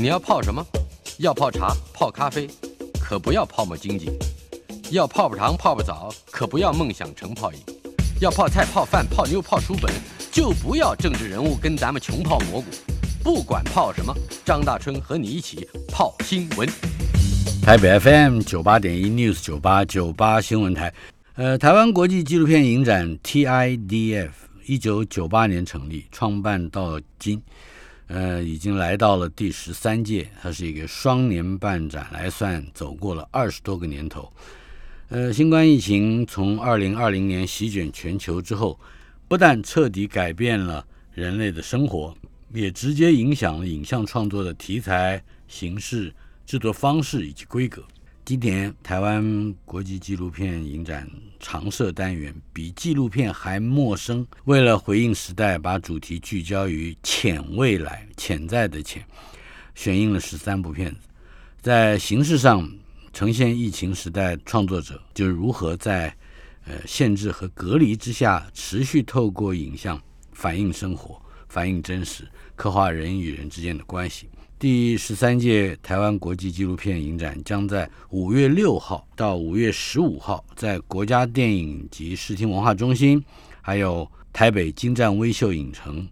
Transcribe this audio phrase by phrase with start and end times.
[0.00, 0.64] 你要泡什么？
[1.18, 2.48] 要泡茶、泡咖啡，
[3.00, 4.06] 可不要泡沫经济；
[4.92, 7.58] 要泡泡糖、泡泡澡，可不要梦想成泡影；
[8.20, 9.92] 要泡菜、泡饭、泡妞、泡书本，
[10.30, 12.66] 就不要政治人物跟咱们穷泡蘑菇。
[13.24, 14.14] 不管泡什么，
[14.44, 16.68] 张大春和你一起泡新闻。
[17.60, 20.94] 台北 FM 九八点一 News 九八九八新闻台，
[21.34, 24.30] 呃，台湾国际纪录片影展 TIDF
[24.64, 27.42] 一九九八年成立，创办到今。
[28.08, 34.32] 呃，已经来到了第十三届，它是一个双年半展，来算走过了二十多个年头。
[35.10, 38.78] 呃，新冠疫情从二零二零年席卷全球之后，
[39.28, 42.14] 不但彻底改变了人类的生活，
[42.52, 46.12] 也直接影响了影像创作的题材、形式、
[46.46, 47.82] 制作方式以及规格。
[48.28, 51.08] 今年台湾国际纪录片影展
[51.40, 54.26] 常设单元比纪录片还陌生。
[54.44, 59.02] 为了回应时代，把主题聚焦于潜未来、潜在的潜，
[59.74, 60.98] 选映了十三部片子。
[61.62, 62.70] 在形式上
[63.14, 66.14] 呈现疫情时代创作者就是如何在
[66.66, 69.98] 呃限制和隔离之下，持续透过影像
[70.32, 74.28] 反映生活、反映真实、刻画人与人之间的关系。
[74.58, 83.24] 第十三届台湾国际纪录片影展将在五月六号到五月十五号，在国家电影及视听文化中心，
[83.62, 86.04] 还有台北金湛微秀影城，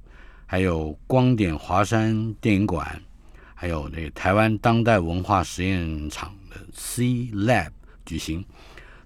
[0.47, 3.03] 还有光点华山电影馆，
[3.53, 7.03] 还有那个台湾当代文化实验场的 C
[7.33, 7.71] Lab
[8.05, 8.45] 举行，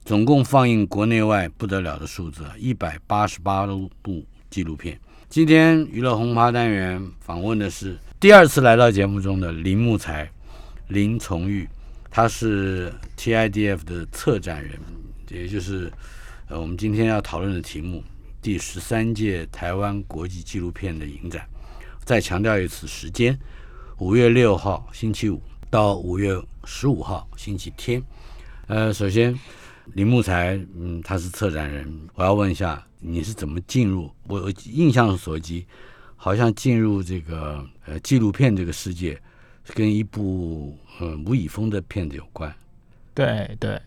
[0.05, 3.67] 总共放映国内外不得了的数字，一百八十八
[4.03, 5.01] 部纪录片。
[5.31, 7.97] 今天娱乐红趴单元访问的是。
[8.19, 10.29] 第二次来到节目中的林木才、
[10.89, 11.69] 林从玉，
[12.11, 14.73] 他是 TIDF 的策展人，
[15.29, 15.89] 也就是
[16.49, 18.03] 呃我们今天要讨论的题目——
[18.43, 21.47] 第十三届台湾国际纪录片的影展。
[22.05, 23.39] 再强调一次时间：
[23.99, 28.03] 五月六号星期五到五月十五号星期天。
[28.67, 29.39] 呃，首先
[29.95, 34.11] 林木才，嗯，他是策展人，我要问一下，你是怎么进入？
[34.27, 35.67] 我印象所及。
[36.23, 39.19] 好像进入这个呃纪录片这个世界，
[39.73, 42.55] 跟一部呃吴以峰的片子有关。
[43.15, 43.81] 对对，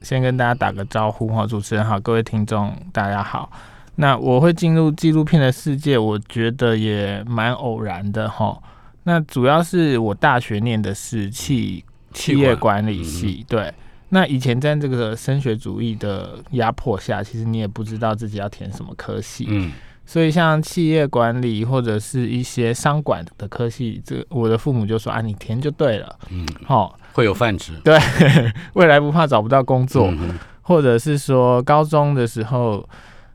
[0.00, 3.50] 先跟大家打个招呼哈，主持人好，各位听众大家好。
[3.96, 8.62] 那我会进入纪录片的世界，我觉得也蛮偶然的哈。
[9.02, 13.74] 那主要是我大学念的是企企业管理系，对。
[14.14, 19.72] 那以前在这个升学主义的压迫下，其实你也不知道自己要填什么科系，嗯。
[20.04, 27.96] 所以，像企业管理或者是一些商管的科系，这我的父母就说啊，你填就对了，嗯，好，会有饭吃，对，
[28.74, 30.12] 未来不怕找不到工作，
[30.60, 32.86] 或者是说高中的时候，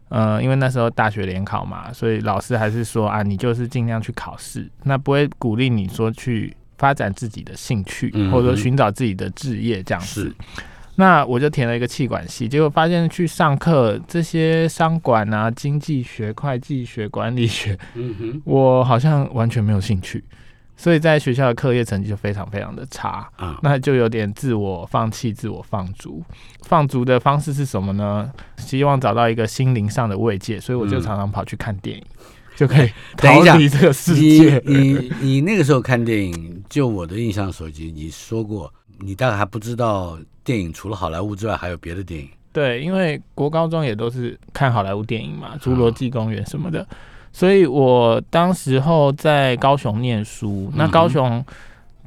[0.09, 10.33] 呃，因为那时候大学联考嘛，所以老师还是说啊，你就是尽量去考试，那不会鼓励你说去发展自己的兴趣，或者说寻找自己的志业这样子。
[10.99, 20.23] 那我就填了一个气管系，结果发现去上课这些商管啊、经济学、会计学、管理学，嗯，我好像完全没有兴趣，
[20.75, 26.23] 所以在学校的课业成绩就非常非常的差啊，那就有点自我放弃、自我放逐。
[26.63, 28.31] 放逐的方式是什么呢？
[28.57, 32.03] 希望找到一个心灵上的慰藉，所以我就常常跑去看电影，
[32.57, 34.61] 就可以 逃离这个世界。
[34.65, 38.69] 你你那个时候看电影，就我的印象所及，你说过。
[38.99, 42.27] 你大概还不知道电影除了好莱坞之外还有别的电影。
[42.51, 46.83] 对，因为国高中也都是看好莱坞电影嘛，《侏罗纪公园》什么的，
[47.31, 50.71] 所以我当时候在高雄念书。
[50.73, 51.45] 那高雄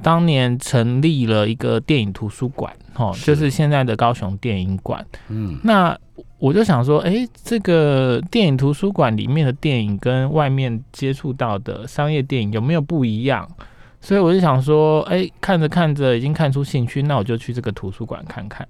[0.03, 5.05] 当年成立了一个电影图书馆，哦，就是现在的高雄电影馆。
[5.29, 5.97] 嗯，那
[6.41, 13.47] 我就想说，哎，这个电影图书馆里面的电影跟外面接触到的商业电影有没有不一样？
[14.01, 18.67] 所以我就想说，哎，看着看着已经看出兴趣，那我就去这个图书馆看看。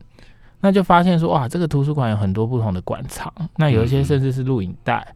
[0.59, 5.07] 那就发现说，哇，这个图书馆有很多不同的馆藏，那有一些甚至是录影带，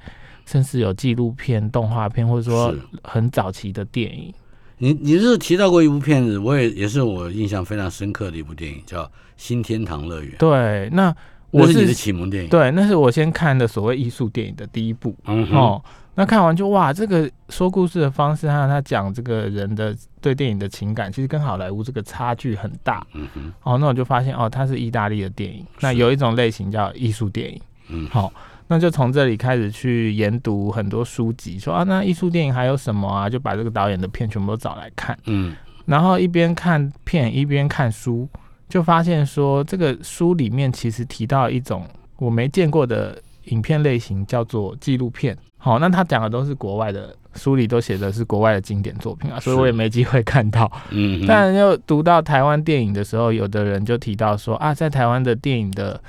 [0.46, 2.74] 甚至有纪录片、动画片，或者说
[3.04, 4.34] 很早期的电影。
[4.78, 9.04] 你你是提到过一部片子，我也也是我印象非常深刻的一部电影，叫
[9.36, 10.32] 《新天堂乐园》。
[10.38, 11.14] 对，那
[11.62, 12.50] 我是你的启蒙电影。
[12.50, 15.16] 对，那是我先看的所谓艺术电影的第一部。
[15.26, 15.82] 嗯哦。
[16.18, 23.06] 那看完就哇，这个说故事的方式和他讲这个人的对电影的情感，其实跟好莱坞这个差距很大。
[23.14, 23.54] 嗯哼。
[23.64, 25.66] 哦，那我就发现哦，它是意大利的电影。
[25.82, 27.62] 那有一种类型叫艺术电影。
[27.90, 28.08] 嗯。
[28.10, 28.32] 好，
[28.68, 33.30] 那就从这里开始去研读很多书籍，说啊，那艺术电影还有什么啊？
[33.30, 35.18] 就把这个导演的片全部都找来看。
[35.26, 35.54] 嗯。
[35.86, 38.26] 然后一边看片一边看书，
[38.68, 45.38] 就发现说这个书里面其实提到一种我没见过的影片类型，叫做纪录片。
[45.58, 50.72] 好，那他讲的都是国外的书里都写的是国外的经典作品啊，所以我也没机会看到。
[50.92, 56.00] 嗯，但又读到台湾电影的时候，有的人就提到说啊，在台湾的电影的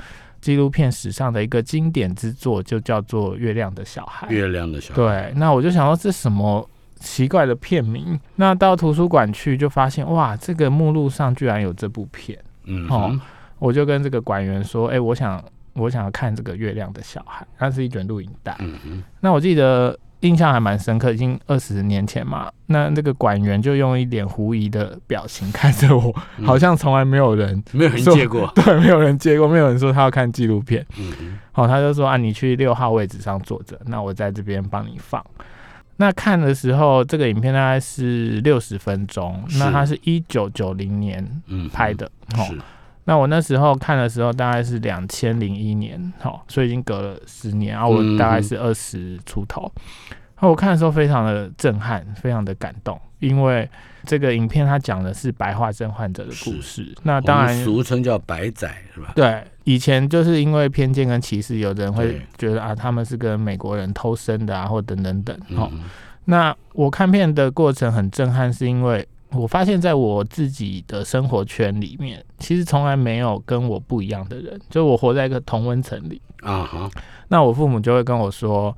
[0.42, 4.26] 纪录片史上的一个经典之作，就叫做《月亮的小孩》。
[4.30, 6.68] 月亮的小孩，对，那我就想说这什么
[7.00, 8.20] 奇怪的片名？
[8.34, 12.38] 那到图书馆去就发现，哇，这个目录上居然有这部片。
[12.66, 13.18] 嗯哦，
[13.58, 15.42] 我就跟这个馆员说，哎、我想
[15.72, 18.54] 我想要看这个《月亮的小孩》，那是一卷录影带。
[18.60, 22.50] 嗯哼，那我记得印象还蛮深刻，已经二十年前嘛。
[22.66, 30.84] 那那个馆员就用一脸狐疑的表情看着我，嗯好像从来没有人没有人说借过， 对，没有人接过，没有人说他要看纪录片。
[30.98, 35.24] 嗯哼，好、他就说啊，你去六号位置上坐着，那我在这边帮你放。
[35.98, 42.06] 那看的时候，这个影片大概是六十分钟，那它是一九九零年拍的，
[42.36, 42.58] 哦，是，
[43.04, 49.72] 那我那时候看的时候大概是两千零一年，好，所以已经隔了十年，然后我大概是二十出头。
[50.40, 53.68] 那我看的时候非常的震撼，非常的感动，因为
[54.04, 56.94] 这个影片它讲的是白化症患者的故事。
[57.02, 59.12] 那当然，俗称叫白仔是吧？
[59.14, 65.36] 对，以前就是因为偏见跟歧视，有的人会觉得啊，他们是跟美国人偷生的啊，或等等等。
[65.56, 65.82] 哦、嗯，
[66.26, 76.20] 那我看片的过程很震撼，是因为我发现在我自己的生活圈里面，其实从来没有跟我不一样的人，就我活在一个同温层里。
[76.42, 76.90] 啊哈，
[77.28, 78.76] 那我父母就会跟我说，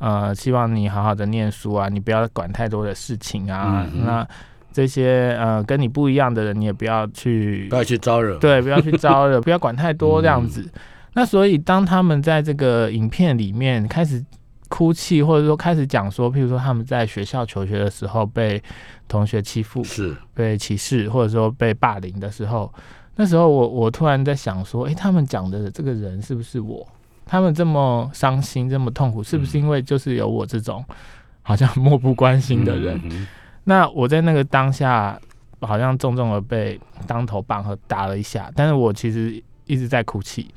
[0.00, 3.86] 呃，希望你好好的念书啊，你不要管太多的事情啊。
[3.94, 4.26] 嗯那
[4.72, 10.62] 这些呃跟你不一样的人，你也不要去不要去招惹，，对，不要去招惹， 不要管太多这样子。
[10.62, 10.80] 嗯
[11.12, 14.24] 那所以当他们在这个影片里面开始
[14.68, 18.62] 哭泣，或者说开始讲说，譬如说他们在学校求学的时候被
[19.08, 22.72] 同学欺负、是，被歧视，或者说被霸凌的时候，
[23.16, 26.86] 那时候我我突然在想说，诶，他们讲的这个人是不是我？
[27.30, 30.84] 他们这么伤心、这么痛苦，是不是因为就是有我这种
[31.42, 33.00] 好像 漠不关心的人？
[33.04, 33.26] 嗯
[33.62, 35.16] 那我在那个当下，
[35.60, 40.48] 好像重重的被当头棒喝打了一下，但是我其实一直在哭泣。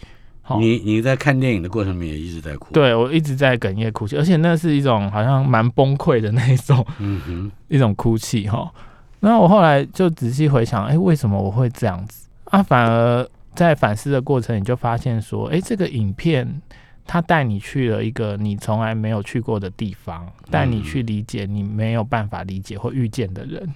[0.60, 8.72] 你你在看电影的过程里面也一直在哭，，对我一直在哽咽哭泣，而且那是一种好像蛮崩溃的那一种嗯哼， 一种哭泣哈。
[9.20, 12.62] 那我后来就仔细回想，哎、为什么我会这样子啊？
[12.64, 16.62] 反而在反思的过程，你就发现说，哎、这个影片
[17.06, 23.70] 它带你去了一个你从来没有去过的地方，带你去理解你没有办法理解或遇见的人。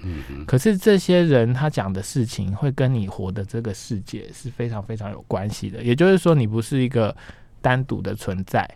[0.45, 5.83] 可是这些人他讲的事情会跟你活的这个世界是非常非常有关系的。
[5.83, 7.15] 也就是说，你不是一个
[7.61, 8.69] 单独的存在，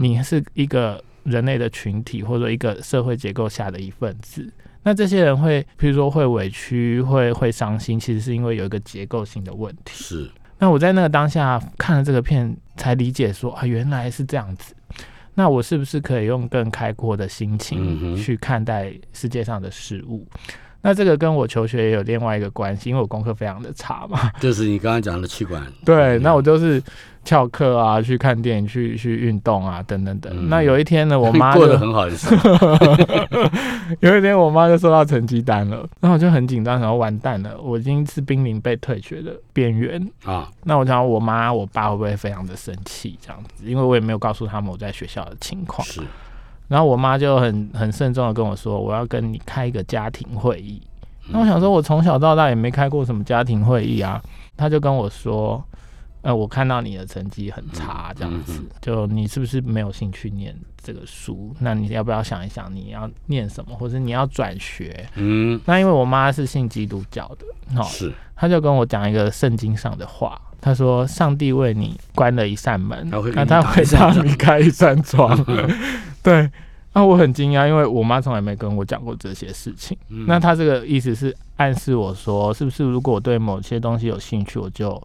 [0.00, 4.48] 你是一个人类的群体，或者说一个社会结构下的一份子。
[4.88, 9.92] 那这些人会，譬如说会委屈、会会伤心，其实是因为有一个结构性的问题。
[9.92, 14.74] 是，那我在那个当下看了这个片，才理解说啊，原来是这样子。
[15.34, 20.26] 那我是不是可以用更开阔的心嗯情去看待世界上的事物？
[20.80, 24.30] 那这个跟我求学也有另外一个关系，因为我功课非常的差嘛。
[24.40, 26.82] 就是你刚刚讲的气管，对，嗯那我就是
[27.28, 30.32] 翘课啊，去看电影，去去运动啊，等等等。
[30.34, 32.08] 嗯那有一天呢，我妈就 过得很好
[34.00, 40.00] 有一天我妈就收到成绩单了，然后我就很紧张，然后完蛋了，我已经是濒临被退学的边缘。
[40.24, 43.64] 啊，那我想我妈我爸会不会非常的生气这样子？
[43.66, 45.86] 因为我也没有告诉他们我在学校的情况。
[45.86, 46.00] 是，
[46.68, 50.80] 然后我妈就很很慎重的跟我说，我要跟你开一个家庭会议。
[51.30, 54.18] 那我想说，我从小到大也没开过什么家庭会议啊。
[54.56, 55.62] 她就跟我说，
[56.28, 61.56] 呃，我看到你的成绩很差，这样子嗯，就你是不是没有兴趣念这个书？
[61.58, 65.08] 那你要不要想一想，你要念什么，或者你要转学？
[65.14, 75.34] 嗯，那因为我妈是信基督教的，哦、是，她就跟我讲一个圣经上的话，她说：“上帝为你关了一扇门，那他会让你开一扇窗。
[76.22, 76.50] ”对，
[76.92, 79.96] 那我很惊讶，因为我妈从来没跟我讲过这些事情。
[80.10, 85.00] 嗯那她这个意思是暗示我说，是不是如果我对某些东西有兴趣，我就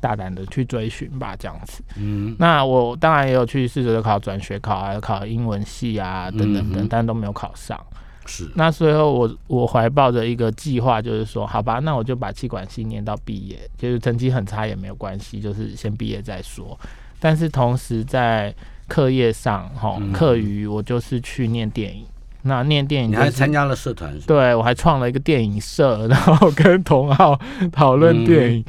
[0.00, 1.82] 大胆的去追寻吧，这样子。
[1.96, 7.78] 嗯，那我当然也有去试着考转学考啊，考英文系啊，等等等，嗯但都没有考上。
[8.26, 16.78] 是，那最后我我怀抱着一个计划，就是说，好吧，那我就把气管系念到毕业，就是成绩很差也没有关系，就是先毕业再说。
[17.18, 18.54] 但是同时在
[18.86, 22.04] 课业上，哈嗯，课余我就是去念电影。
[22.42, 27.38] 那念电影、就是，你还参加了社团，对我还创了一个电影社，然后跟同好
[27.72, 28.64] 讨论电影。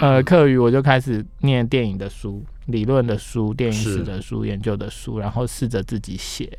[0.00, 6.50] 呃，课余我就开始念电影的书、理论的书、电影史的书、研究的书，然后试着自己写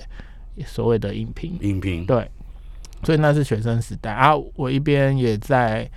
[0.66, 1.58] 所谓的影评。
[1.62, 2.30] 影评，对，
[3.04, 4.12] 所以那是学生时代。
[4.12, 4.34] 啊。
[4.56, 5.90] 我一边也在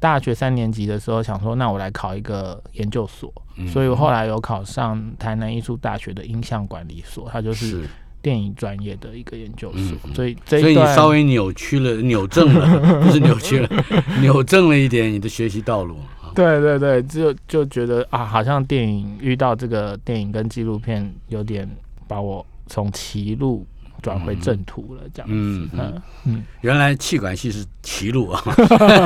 [0.00, 3.68] 大学三年级的时候想说，那我来考一个研究所，嗯。
[3.68, 7.66] 所以我后来有考上台南艺术大学的音像管理所，它就是。
[7.82, 7.88] 是，
[8.22, 10.14] 电影专业的一个研究所，嗯。
[10.14, 13.68] 所以这所以你稍微扭曲了、扭正了， 不是扭曲了，
[14.22, 15.96] 扭正了一点你的学习道路。
[16.20, 16.21] 啊。
[16.34, 21.68] 对对对，就就觉得啊，好像电影遇到这个电影跟纪录片，有点
[22.06, 23.66] 把我从歧路
[24.00, 25.34] 转回正途了，这样子。
[25.34, 28.42] 嗯嗯嗯嗯，原来气管系是歧路啊。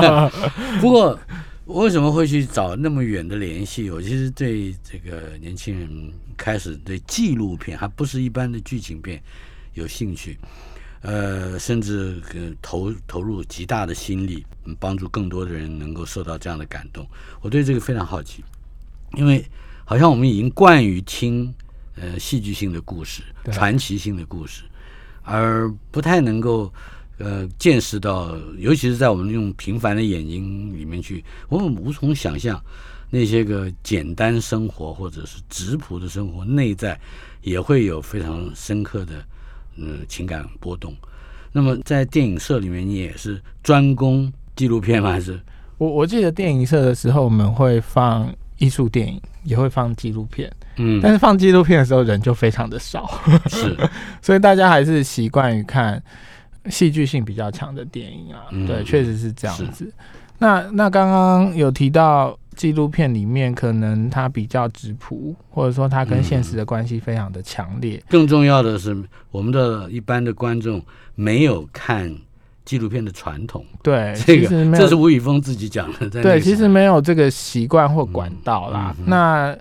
[0.80, 1.18] 不过，
[1.66, 3.90] 为什么会去找那么远的联系？
[3.90, 9.20] 我其实对这个年轻人开始对纪录片，还不是一般的剧情片
[9.74, 10.38] 有兴趣，
[11.06, 17.06] 呃，甚至呃投投入极大的心力，嗯帮助更多的人能够受到这样的感动。
[17.40, 18.42] 我对这个非常好奇，
[19.14, 19.44] 因为
[19.84, 21.54] 好像我们已经惯于听
[21.94, 23.22] 呃戏剧性的故事、
[23.52, 24.64] 传奇性的故事，
[25.22, 26.72] 而不太能够
[27.18, 32.60] 呃见识到，尤其是在我们用平凡的眼睛里面去，我们无从想象
[33.10, 36.98] 那些个简单生活或者是质朴的生活内在
[37.42, 39.24] 也会有非常深刻的
[39.76, 40.94] 嗯情感波动。
[41.52, 45.10] 那么在电影社里面，你也是专攻纪录片吗？
[45.10, 45.40] 还是
[45.78, 53.08] 我我记得电影社的时候，我们会放艺术电影，也会放纪录片，嗯但是放纪录片的时候人就非常的少，
[53.48, 53.76] 是
[54.20, 56.02] 所以大家还是习惯于看
[56.68, 58.46] 戏剧性比较强的电影啊。
[58.50, 59.92] 嗯对，确实是这样子。
[60.38, 68.02] 那那刚刚有提到纪录片里面，可能它比较质朴，或者说它跟现实的关系非常的强烈。
[68.08, 68.96] 更重要的是，
[69.30, 70.82] 我们的一般的观众
[71.14, 72.12] 没有看
[72.64, 73.64] 纪录片的传统。
[73.82, 76.08] 对，这个这是吴宇峰自己讲的。
[76.08, 78.96] 对，其实没有这个习惯或管道啦。
[79.04, 79.56] 那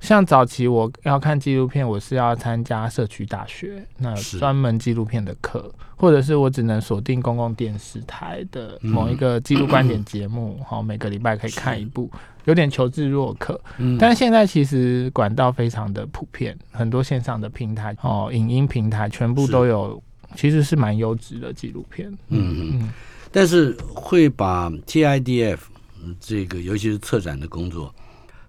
[0.00, 4.38] 像早期我要看纪录片，我是要参加社区大学，那是。
[4.38, 8.90] 专门纪录片的课，或者是我只能锁定公共电视台的嗯。
[8.90, 12.10] 某一个纪录观点节目， 好、每个礼拜可以看一部，
[12.46, 13.60] 有点求知若渴。
[13.76, 13.98] 嗯。
[13.98, 20.02] 但是现在其实管道非常的普遍，很多线上的平台哦，影音平台全部都有，
[20.34, 22.10] 其实是蛮优质的纪录片。
[22.28, 22.80] 嗯嗯。
[22.80, 22.92] 嗯，
[23.30, 25.58] 但是会把 TIDF
[26.02, 27.94] 嗯这个尤其是策展的工作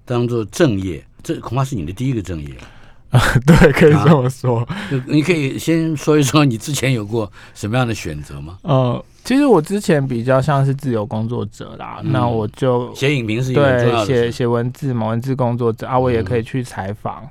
[0.05, 2.49] 当做正业，这恐怕是你的第一个正业。
[3.45, 4.65] 对，可以这么说。
[4.89, 8.57] 就你可以先说一说你之前有过什么样的选择吗？
[8.61, 13.53] 呃，其实我之前比较像是自由工作者啦，嗯那我就写影评是一。
[13.53, 17.27] 对写写文字嘛，文字工作者啊，我也可以去采访，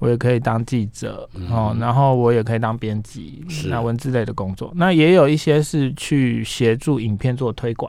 [0.00, 7.88] 我也可以当记者、嗯哦，然后我也可以当编辑，那文字类的工作，那也有一些是去协助影片做推广，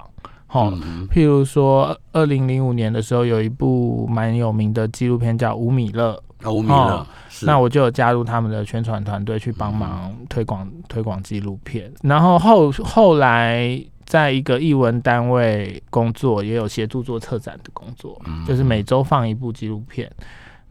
[0.53, 0.71] 哦。
[0.73, 7.07] 嗯譬如说，二零零五年的时候，有一部蛮有名的纪录片叫《吴米勒》，啊，吴米勒哦
[7.41, 20.09] 那我就有加入他们的宣传团队去帮忙推广、推广纪录片，然后后后来在一个译文单位工作，也有协助做策展的工作，嗯就是每周放一部纪录片。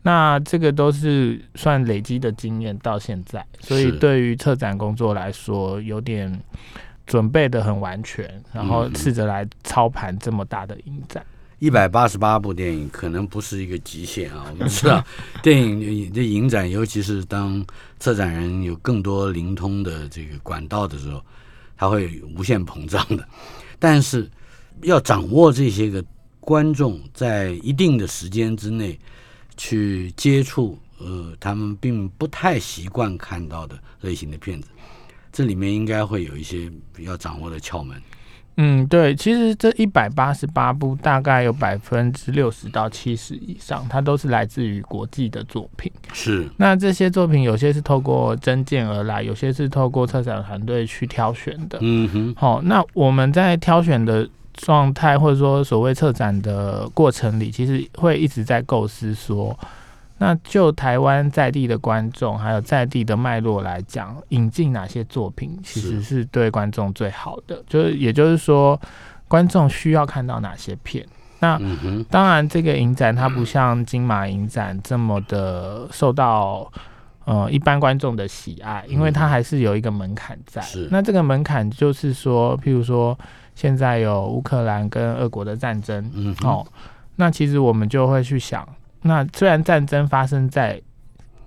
[0.04, 6.40] 那这个都是算累积的经验到现在，所以对于策展工作来说，有点
[7.06, 11.24] 准备的很完全，然后嗯试着来操盘这么大的影展。
[11.58, 14.46] 一百八十八部电影可能不是一个极限啊。
[14.50, 15.04] 我们知道，
[15.42, 17.64] 电影的影展，尤其是当
[18.00, 21.24] 策展人有更多灵通的这个管道的时候，
[21.76, 23.24] 它会无限膨胀的。
[23.78, 24.28] 但是
[24.82, 26.04] 要掌握这些个
[26.40, 28.98] 观众在一定的时间之内
[29.56, 34.68] 去接触，呃，他们并不太习惯看到的类型的片子，
[35.32, 37.96] 这里面应该会有一些要掌握的窍门。
[38.58, 45.90] 嗯，对，其实这一百八十八部大概有百分之六十到七十以上，它都是来自于国际的作品。
[46.12, 51.78] 是，那这些作品有些是透过征件而来，有些是透过策展团队去挑选的。
[51.80, 59.58] 嗯哼，好、那我们在挑选的状态，或者说所谓策展的过程里，其实会一直在构思说，
[60.24, 66.02] 那就台湾在地的观众还有在地的脉络来讲，引进哪些作品其实是。
[66.02, 68.80] 是对观众最好的，就是也就是说，
[69.26, 71.04] 观众需要看到哪些片。
[71.40, 76.70] 那嗯，当然，这个影展它不像金马影展这么的受到
[77.24, 80.62] 呃一般观众的喜爱，因为它还是有一个门槛在。
[80.62, 80.86] 是。
[80.92, 83.18] 那这个门槛就是说，譬如说
[83.56, 86.66] 现在有乌克兰跟俄国的战争，嗯哼，哦，
[87.16, 88.64] 那其实我们就会去想，
[89.02, 90.80] 那虽然战争发生在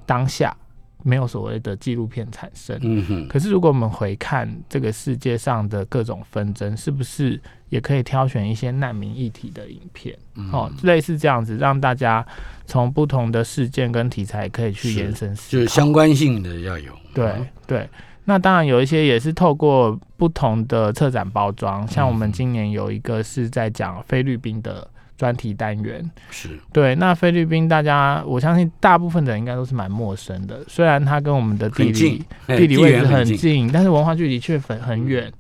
[0.06, 0.56] 当下，
[1.04, 10.18] 没有所谓的纪录片产生，嗯哼，可是如果我们回看这个世界上的各种纷争，是不是也可以挑选一些难民议题的影片？
[10.36, 12.26] 嗯哦，类似这样子，让大家
[12.66, 15.52] 从不同的事件跟题材可以去延伸思考。
[15.52, 16.92] 就是相关性的要有。
[17.14, 17.90] 对嗯对。
[18.28, 26.10] 那当然有一些也是透过不同的策展包装，像我们今年有一个是在讲菲律宾的专题单元。
[26.30, 35.32] 是对，那菲律宾大家，我相信大部分的人应该都是蛮陌生的，虽然它跟我们的地理地理位置很近，但是文化距离却很很远。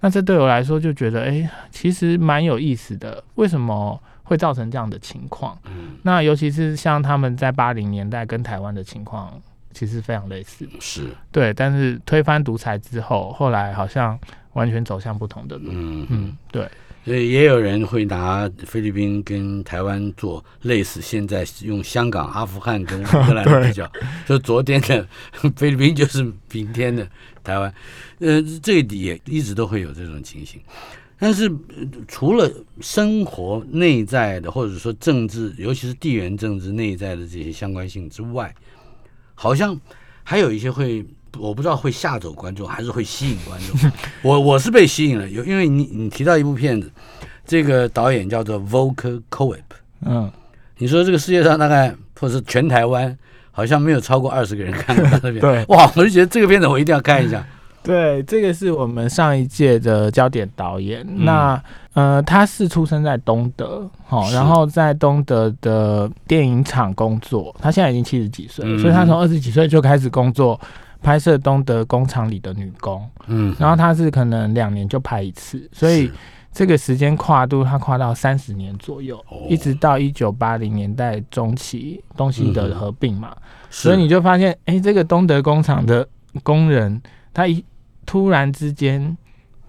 [0.00, 3.24] 那这对我来说就觉得，哎、其实蛮有意思的。
[3.36, 5.58] 为什么会造成这样的情况？
[5.64, 9.32] 嗯，那尤其是像他们在八零年代跟台湾的情况，
[9.72, 10.68] 其实非常类似。
[10.78, 14.18] 是，对，但是推翻独裁之后，后来好像
[14.52, 15.70] 完全走向不同的路。
[15.72, 16.06] 嗯嗯。
[16.10, 16.70] 嗯，对，
[17.04, 23.90] 所以也有人会拿菲律宾跟台湾做类似，现在用香港、阿富汗跟乌克兰比较，
[24.26, 25.06] 就昨天的
[25.56, 27.06] 菲律宾就是明天的
[27.42, 27.72] 台湾，
[28.20, 30.60] 呃，这里也一直都会有这种情形。
[31.16, 38.54] 但是、呃除了生活内在的，或者说政治，尤其是地缘政治内在的这些相关性之外，
[39.34, 39.78] 好像
[40.22, 41.04] 还有一些会，
[41.38, 43.90] 我不知道会吓走观众，还是会吸引观众。
[44.22, 46.90] 我我是被吸引了，有因为你你提到一部片子，
[47.46, 49.60] 这个导演叫做 Volker Koep，
[50.04, 50.30] 嗯，
[50.78, 53.16] 你说这个世界上大概或者是全台湾
[53.50, 57.44] 好像没有超过二十个人看过他的片，对哇，我就觉得这个片子我一定要看一下。
[57.84, 61.06] 对，这个是我们上一届的焦点导演。
[61.06, 61.62] 嗯那
[61.92, 67.54] 呃，他是出生在东德，好、是然后在东德的电影厂工作。
[67.60, 70.58] 他现在已经七十几岁所以他从二十几岁就开始工作，
[71.04, 73.08] 拍摄东德工厂里的女工。
[73.26, 76.10] 嗯，然后他是可能两年就拍一次，所以
[76.50, 83.36] 这个时间跨度他跨到三十年左右，哦一直到一九八零年代中期东西德嗯合并嘛。
[83.70, 86.08] 是所以你就发现，哎、这个东德工厂的
[86.42, 87.00] 工人，
[87.32, 87.62] 他一
[88.06, 89.16] 突然之间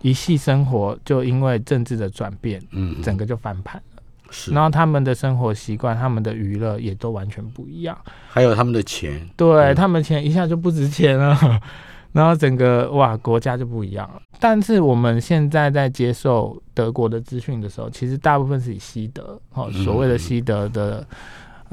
[0.01, 3.94] 一系生活就因为政治的转变，嗯整个就翻盘了。
[4.29, 7.97] 是，然后他们的生活习惯、他们的娱乐也都完全不一样。
[8.27, 9.75] 还有他们的钱，对、嗯。
[9.75, 11.37] 他们钱一下就不值钱了，
[12.13, 14.21] 然后整个哇国家就不一样了。
[14.39, 19.83] 但是我们现在在接受德国的资讯的时候，其实大部分是以西德哦，嗯。
[19.83, 21.05] 所谓的西德的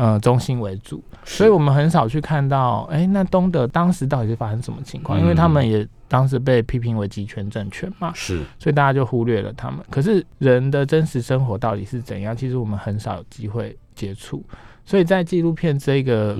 [0.02, 1.02] 呃中心为主。
[1.24, 5.16] 所以我们很少去看到，哎、那东德当时到底是发生什么情况？
[5.16, 9.78] 嗯因为他们也当时被批评为集权政权嘛，是所以大家就忽略了他们。
[9.88, 12.36] 可是人的真实生活到底是怎样？
[12.36, 14.44] 其实我们很少有机会接触。
[14.84, 16.36] 所以在纪录片这个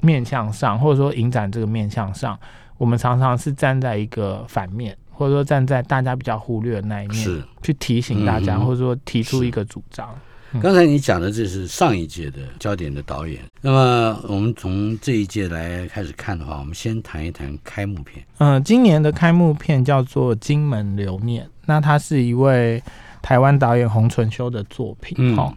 [0.00, 2.38] 面向上，或者说影展这个面向上，
[2.78, 10.08] 我们常常是站在一个反面，或者说站在大家比较忽略的那一面，去提醒大家，嗯或者说提出一个主张。
[10.54, 10.60] 嗯。
[10.60, 18.24] 刚才你讲的这是上一届的焦点的导演，那么我们从这一届来开始看的话，我们先谈一谈开幕片。
[18.38, 22.82] 嗯、今年的开幕片叫做《金门留念》，那它是一位
[23.20, 25.16] 台湾导演洪纯修的作品。
[25.18, 25.36] 嗯。
[25.36, 25.54] 哦，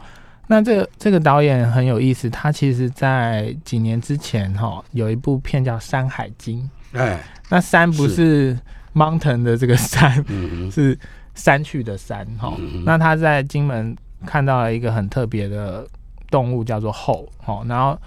[0.48, 6.62] 那这个这个导演很有意思，他其实在几年之前哈、有一部片叫《山海经》，
[6.98, 8.58] 哎，那山不是
[8.96, 10.24] mountain 的这个山，
[10.72, 10.98] 是
[11.36, 13.96] 山去的山哈、嗯那他在金门
[14.28, 15.88] 看到了一个很特别的
[16.30, 17.98] 动物，叫做后哦，然后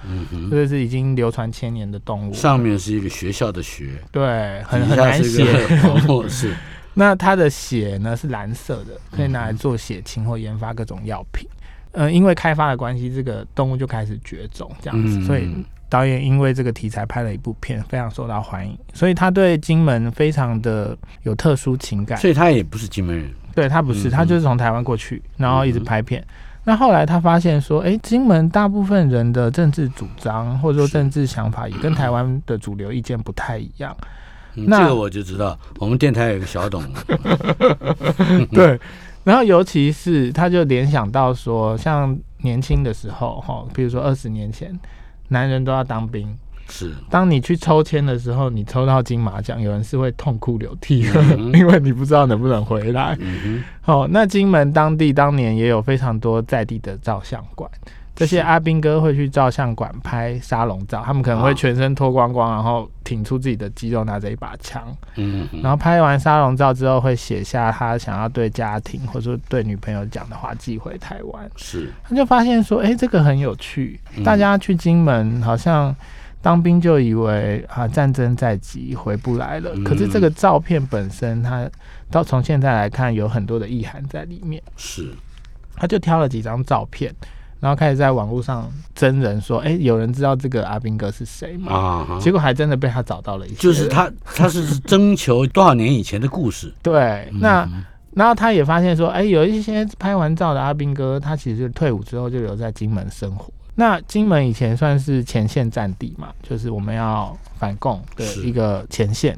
[0.51, 5.45] 这是已经流传千年的动物，上面是一个学校的学，对，很很难写。
[6.29, 6.55] 是，
[6.95, 11.49] 那它的血呢是蓝色的，可以拿来做血清或研发各种药品。
[11.93, 15.49] 呃，因为开发的关系，这个动物就开始绝种这样子，嗯所以
[15.89, 18.79] 导演因为这个题材拍了一部片，非常受到欢迎。
[18.95, 22.17] 所以他对金门非常的有特殊情感。
[22.19, 26.25] 所以他也不是金门人，对他不是，嗯他就是从台湾过去，然后一直嗯拍片。
[26.65, 33.97] 那后来他发现说，哎、金门大部分人的政治主张或者说政治想法也跟台湾的主流意见不太一样。
[34.55, 36.83] 那嗯这个我就知道，我们电台有个小董，
[38.53, 38.79] 对，
[39.25, 44.79] 然后尤其是他就联想到说，像年轻的时候，哈，比如说二十年前，
[45.29, 46.37] 男人都要当兵。
[46.71, 46.93] 是。
[47.11, 53.17] 当你去抽签的时候，你抽到金马奖，有人是会痛哭流涕的，嗯 因为你不知道能不能回来。
[53.21, 57.69] 嗯哦，那金门当地当年也有非常多在地的照相馆，
[58.15, 61.55] 这些阿兵哥会去照相馆拍沙龙照，他们可能会啊。
[61.55, 64.85] 全身脱光光，然后挺出自己的肌肉，拿着一把枪，
[65.17, 71.51] 嗯，然后拍完沙龙照之后，会写下他想要对家庭或者说对女朋友讲的话，寄回台湾。
[71.57, 71.91] 是。
[72.05, 73.99] 他就发现说，哎、这个很有趣。
[74.17, 75.95] 嗯，大家去金门好像。
[76.43, 81.69] 当兵就以为啊战争在即回不来了，嗯可是这个照片本身，它
[82.11, 84.63] 到从现在来看有很多的意涵在里面。
[84.77, 85.11] 是，
[85.77, 87.15] 他就挑了几张照片，
[87.61, 97.29] 然后开始在网络上真人说：“哎、有人知道这个阿兵哥是谁吗？”啊哈，结果还真的被他找到了一些，就是他他是征求多少年以前的故事， 对。
[97.41, 103.53] 那嗯然后他也发现说：“哎、有一些拍完照的阿兵哥，他其实退伍之后就留在金门生活。
[103.81, 109.35] 那金门以前算是前线战地嘛，就是我们要反共的一个前线。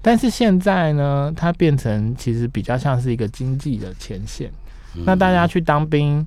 [0.00, 4.48] 但是现在呢，它变成其实比较像是一个经济的前线。
[4.94, 6.24] 嗯那大家去当兵，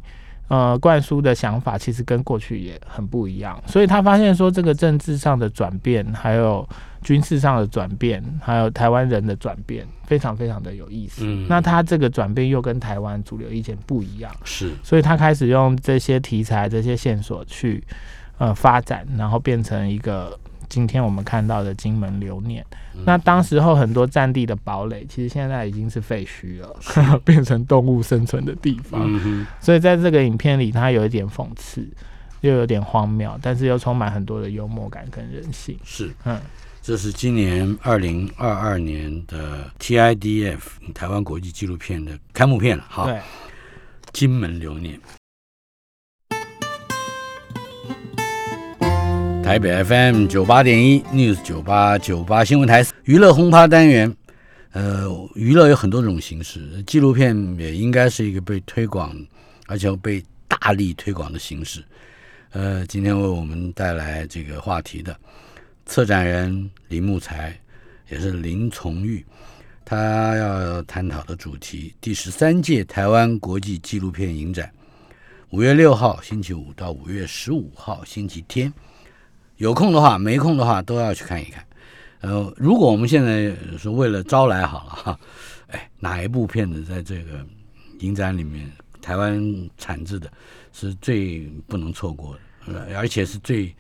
[0.48, 3.62] 呃灌输的想法，其实跟过去也很不一样。
[3.66, 6.68] 所以他发现说，这个政治上的转变，还有
[7.02, 11.24] 军事上的转变，还有台湾人的转变，非常非常的有意思。
[11.26, 17.84] 嗯那他这个转变又跟台湾主流意见不一样，是所以他开始用这些题材、这些线索去
[18.38, 20.38] 呃发展，然后变成一个
[20.76, 22.66] 今天我们看到的金门留念。
[23.06, 26.76] 那当时候很多战地的堡垒，其实现在已经是废墟了，
[27.24, 29.10] 变成动物生存的地方。
[29.62, 31.88] 所以在这个影片里，它有一点讽刺，
[32.42, 35.80] 又有点荒谬，但是又充满很多的幽默感跟人性。
[35.86, 36.14] 是。
[36.26, 36.38] 嗯，
[36.82, 40.60] 这是今年二零二二年的 TIDF
[40.94, 42.84] 台湾国际纪录片的开幕片了。
[42.90, 43.22] 哈，对。
[44.12, 45.00] 金门留念。
[49.46, 54.12] 台北 FM 九八点一 News 九八九八新闻台娱乐轰趴单元，
[54.72, 59.16] 呃，娱乐有很多种形式，纪录片也应该是一个被推广，
[59.68, 61.84] 而且被大力推广的形式。
[62.54, 65.16] 呃，今天为我们带来这个话题的
[65.86, 67.56] 策展人林木才，
[68.10, 69.24] 也是林从玉，
[69.86, 74.72] 他要探讨的主题第十三届台湾国际纪录片影展，
[75.52, 78.74] 五月六号星期五到五月十五号星期天，
[79.58, 81.64] 有空的话，没空的话都要去看一看。
[82.22, 85.20] 呃，如果我们现在是为了招来好了哈，
[85.68, 87.46] 哎，哪一部片子在这个
[88.00, 90.32] 影展里面，台湾产制的
[90.74, 92.36] 是最不能错过
[92.68, 93.74] 的，呃而且是最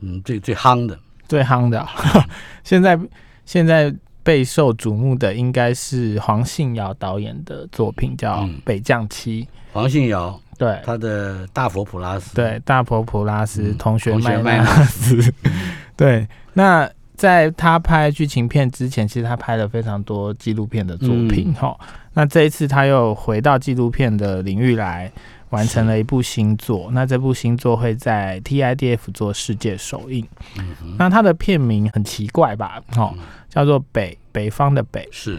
[0.00, 0.98] 嗯最最夯的。
[1.26, 1.86] 最夯的，
[2.64, 2.98] 现在
[3.44, 9.44] 现在备受瞩目的应该是黄信尧导演的作品，叫《嗯北将七》。
[9.72, 15.32] 黄信尧对他的大佛普拉斯，对，大佛普拉斯、嗯同学麦麦纳斯。
[15.96, 21.80] 对，那在他拍剧情片之前，其实他拍了非常多纪录片的作品嗯哈、
[22.12, 25.10] 那这一次他又回到纪录片的领域来，
[25.50, 26.88] 完成了一部新作。
[26.92, 30.26] 那这部新作会在 TIDF 做世界首映。
[30.58, 32.80] 嗯，那他的片名很奇怪吧？
[32.96, 35.38] 哦，嗯叫做北北方的北是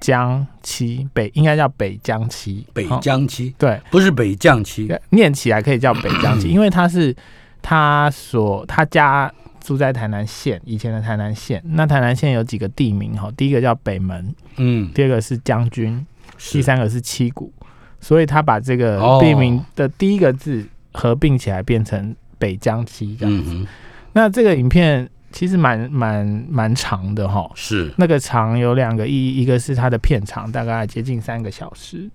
[0.00, 2.66] 江七北，应该叫北江七。
[2.72, 7.14] 北哦江七，对，不是北江七，念起来可以叫北江七， 因为他是
[7.62, 11.62] 他所他家住在台南县，以前的台南县。
[11.64, 16.06] 那台南县有几个地名哈，第一个叫北门，嗯，第二个是将军，
[16.52, 17.52] 第三个是七股，
[18.00, 19.18] 所以他把这个哦。
[19.20, 23.50] 地名的第一个字合并起来变成北江七这样子。
[23.52, 23.66] 嗯，
[24.12, 27.46] 那这个影片其实蛮蛮蛮长的哈。
[27.54, 27.92] 是。
[27.98, 32.08] 那个长有两个意义，一个是它的片长大概接近三个小时，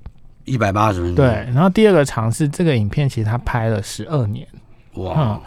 [0.45, 4.47] 一百八十分钟，对，，然后第二个长是这个影片其实他拍了十二年，
[4.95, 5.13] 哇。
[5.15, 5.41] 嗯，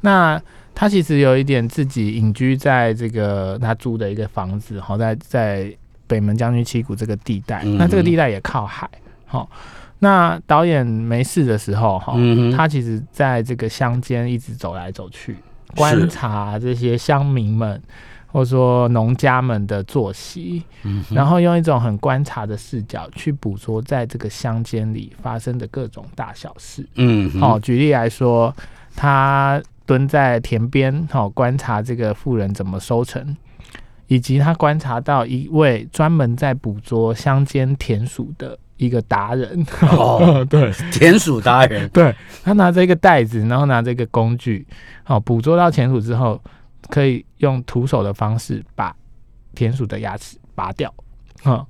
[0.00, 0.42] 那
[0.74, 5.72] 他其实有一点自己隐居在这个他租的一个房子，好在在
[6.08, 7.76] 北门将军七股这个地带，嗯。
[7.76, 8.90] 那这个地带也靠海，
[9.24, 9.48] 好，
[10.00, 15.36] 那导演没事的时候，哈、嗯他其实在这个乡间一直走来走去，
[15.76, 17.80] 观察这些乡民们。
[18.32, 26.88] 或者说农家们的作息，嗯，然后用一种很观察的视角去捕捉在这个乡间里发生的各种大小事。
[26.94, 28.54] 嗯好，哦，举例来说，
[28.94, 33.36] 他蹲在田边，哦，观察这个妇人怎么收成，
[34.06, 39.64] 以及他观察到一位专门在捕捉乡间田鼠的一个达人。
[39.82, 44.66] 哦， 对田鼠达人，对，他拿着一个袋子，然后拿着一个工具，
[45.06, 46.40] 哦，捕捉到田鼠之后，
[46.88, 48.94] 可以用徒手的方式把
[49.54, 50.92] 田鼠的牙齿拔掉。
[51.44, 51.66] 哦，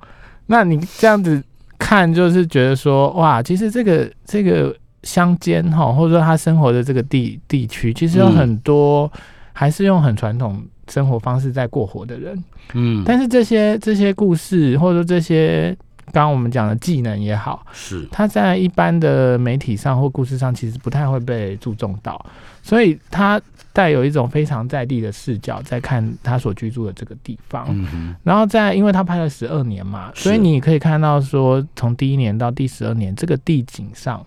[0.46, 1.42] 那你这样子
[1.78, 9.10] 看，就是觉得说，哇，其实这个这个乡间哈，或者说他生活的这个地地区，其实有嗯很多
[9.52, 12.44] 还是用很传统生活方式在过活的人。
[12.74, 15.76] 嗯，但是这些这些故事，或者说这些
[16.12, 22.24] 刚刚我们讲的技能也好，是，他在一般的媒体上或故事上，其实不太会被注重到，
[22.62, 23.40] 所以他
[23.72, 27.64] 带有一种非常在地的视角，在看他所居住的这个地方。
[27.68, 34.24] 嗯哼，然后在，因为他拍了十二年嘛，所以你可以看到说，从第一年到第十二年，这个地景上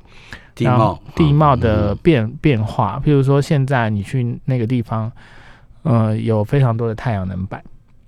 [0.56, 5.12] 地貌，地貌的嗯变变化，譬如说现在你去那个地方，
[5.82, 7.62] 呃，有非常多的太阳能板。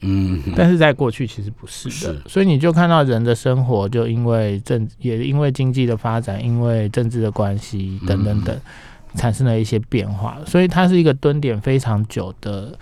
[0.05, 2.21] 嗯，但是在过去其实不是的，是。
[2.27, 8.55] 所以你就看到人的生活就因为政也因为经济的发展，因为政治的关系等等等，
[9.15, 12.77] 产生了一些变化，所以它是一个蹲点非常久的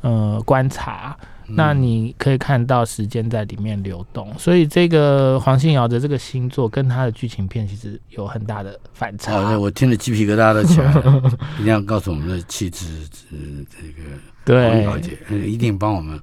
[0.00, 1.16] 呃观察。
[1.46, 9.34] 那你可以看到时间在里面流动，所以这个黄信尧的这个星座跟他的剧情片其实有很大的反差。
[9.34, 11.22] 哦，我听了鸡皮疙瘩都起来了，
[11.60, 12.86] 一定要告诉我们的气质，
[13.30, 13.36] 呃，
[13.68, 14.08] 这个
[14.46, 16.18] 黄对小姐，呃一定帮我们，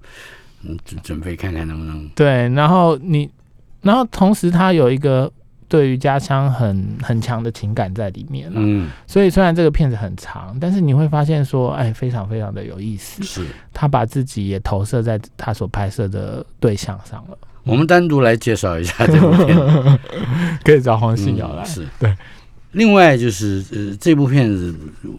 [0.63, 3.29] 嗯，准准备看看能不能，对，然后你，
[3.81, 5.31] 然后同时他有一个
[5.67, 8.55] 对于家乡很很强的情感在里面了。
[8.57, 13.23] 嗯，所以虽然这个片子很长，但是你会发现说，哎，非常非常的有意思。
[13.23, 17.37] 是他把自己也投射在他所拍摄的对象上了。
[17.63, 19.99] 我们单独来介绍一下这部片子，
[20.65, 21.63] 可以找黄信尧来。
[21.63, 22.15] 是对。
[22.73, 24.73] 另外就是呃，这部片子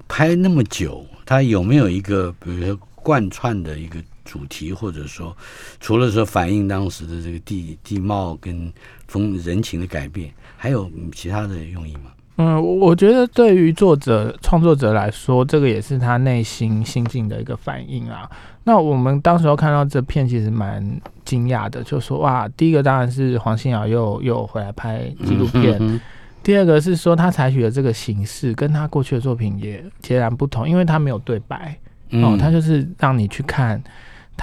[0.08, 5.36] 拍那么久，它有没有一个比如说贯穿的一个主题，或者说
[5.80, 8.72] 除了说反映当时的这个地地貌跟
[9.06, 12.12] 风人情的改变，还有其他的用意吗？
[12.36, 18.28] 嗯，我觉得对于作者创作者来说，这个也是他内心心境的一个反应啊。
[18.64, 20.82] 那我们当时候看到这片，其实蛮
[21.24, 26.00] 惊讶的，就说哇，第一个当然是黄信尧又又回来拍纪录片。
[26.42, 31.76] 第二个是说，他采取的这个形式跟他过去的作品也截然不同，因为他没有对白
[32.12, 33.80] 哦，他就是让你去看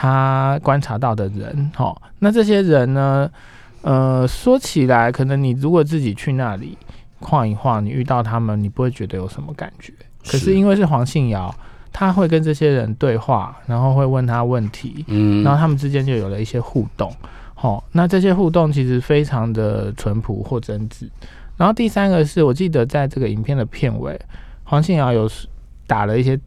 [0.01, 1.71] 他观察到的人。
[1.75, 3.29] 哦，那这些人呢，
[3.81, 6.77] 呃，说起来，可能你如果自己去那里
[7.19, 9.91] 晃一晃，你遇到他们，你不会觉得有什么感觉。
[10.25, 11.53] 可是因为是黄信尧，
[11.91, 17.13] 他会跟这些人对话，然后会问他问题，嗯，然后他们之间就有了一些互动。
[17.53, 21.09] 好，那这些互动其实非常的淳朴或真挚。
[21.57, 24.17] 然后第三个是我记得在这个影片的片尾，
[24.63, 25.29] 黄信尧有
[25.85, 26.39] 打了一些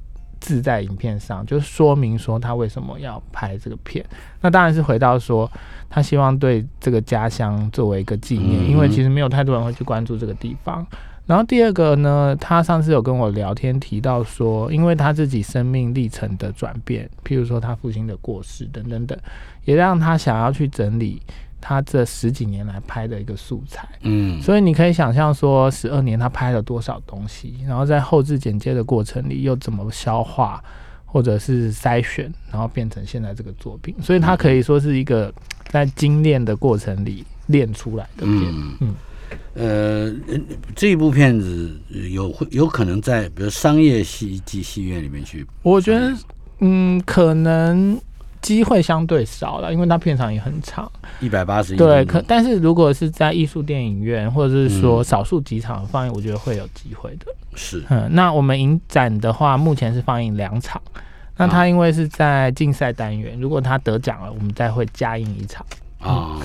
[0.42, 4.04] 字在影片上，就说明说他为什么要拍这个片。
[4.40, 5.48] 那当然是回到说
[5.88, 10.84] 他希望对这个家乡作为一个纪念，因为其实没有太多人会去关注这个地方。
[11.24, 19.16] 然后第二个呢，他上次有跟我聊天提到说，因为他自己生命历程的转变，譬如说他父亲的过世等等等，
[19.64, 21.22] 也让他想要去整理。
[21.62, 30.60] 他这十几年来拍的一个素材，嗯，所以你可以想象说，十二年他拍了多少东西，然后在后置剪接的过程里又怎么消化，
[31.06, 33.94] 或者是筛选，然后变成现在这个作品。
[34.02, 35.32] 所以他可以说是一个
[35.68, 38.54] 在精炼的过程里练出来的片。
[38.80, 38.94] 嗯，
[39.54, 40.12] 呃，
[40.74, 41.70] 这一部片子
[42.10, 46.12] 有有可能在比如商业戏剧戏院里面去，我觉得，
[46.58, 47.96] 嗯，可能。
[48.42, 51.74] 机会相对少了，因为它片长也很长，一百八十。
[51.76, 57.26] 对，可但是如果是在艺术电影院或者是说少数几场放映，我觉得会有机会的。
[57.54, 60.82] 是，嗯，那我们影展的话，目前是放映两场。
[61.36, 65.64] 那它因为是在竞赛单元，如果它得奖了，我们再会加映一场。
[65.98, 66.38] 啊，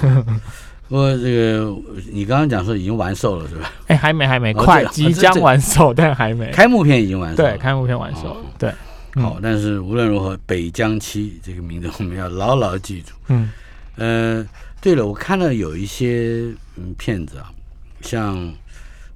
[0.87, 1.75] 不过这个
[2.13, 3.71] 你刚刚讲说已经完售了是吧？
[3.87, 6.51] 哎，还没，还没，快即将完售，但还没。
[6.51, 7.37] 开幕片已经完售。
[7.37, 8.37] 对，开幕片完售。
[8.57, 8.71] 对。
[9.21, 13.13] 好，但是无论如何，北疆七这个名字我们要牢牢记住。
[13.27, 13.49] 嗯，
[13.95, 14.47] 呃，
[14.79, 17.51] 对了，我看到有一些嗯片子啊，
[18.01, 18.35] 像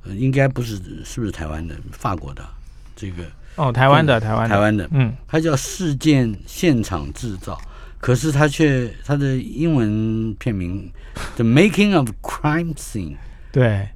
[0.04, 2.44] 呃，应该不是是不是台湾的，法国的
[2.96, 3.24] 这个
[3.56, 7.60] 哦，台湾的台湾台湾的，嗯，它叫事件现场制造，
[8.00, 10.92] 可是它却它的英文片名
[11.36, 13.18] The Making of Crime Scene，
[13.52, 13.90] 对，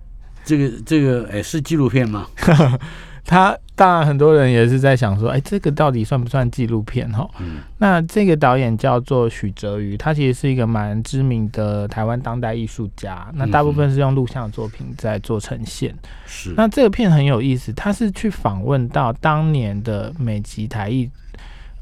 [0.43, 2.27] 这个这个哎是纪录片吗？
[3.25, 7.27] 他当然很多人也是在想说，哎，这个到底算不算纪录片哈？
[7.39, 13.27] 嗯，那这个导演叫做许哲瑜，他其实是一个蛮知名的台湾当代艺术家。
[13.33, 15.93] 那大部分是用录像作品在做呈现。
[16.27, 16.53] 是。
[16.55, 21.09] 那这个片很有意思，他是去访问到当年的美籍台裔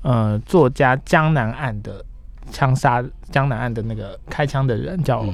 [0.02, 2.04] 呃作家江南岸的
[2.52, 5.26] 枪杀江南岸的那个开枪的人叫。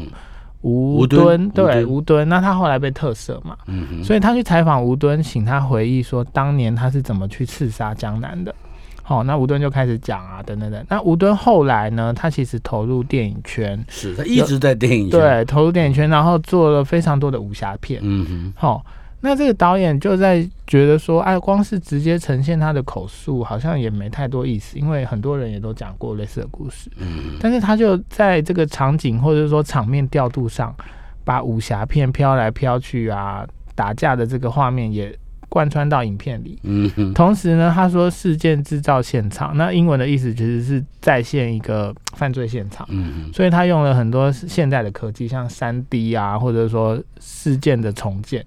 [0.62, 3.56] 吴敦对吴敦，那他后来被特赦嘛，
[4.04, 8.54] 所以他去采访吴敦，请他回忆说当年他是怎么去刺杀江南的。
[9.02, 10.86] 好，那吴敦就开始讲啊，等等等。
[10.90, 18.00] 那吴敦后来呢，他其实投入电影圈，是他一直在电影圈，对，投入电影圈，然后做了非常多的武侠片。
[18.04, 18.86] 嗯哼，好。
[19.22, 26.90] 那这个导演就在觉得说，哎，光是直接呈现他的口述，好像也没太多意思，因为很多人也都讲过类似的故事。
[26.98, 30.74] 嗯，但是他就在这个场景或者说场面调度上，
[31.26, 35.14] 把武侠片飘来飘去啊，打架的这个画面也
[35.50, 36.58] 贯穿到影片里。
[36.64, 42.88] 嗯，同时呢，他说事件制造现场，那英文的意思其实是再现一个犯罪现场。
[42.90, 48.46] 嗯，所以他用了很多现代的科技，像三 D 啊，或者说事件的重建。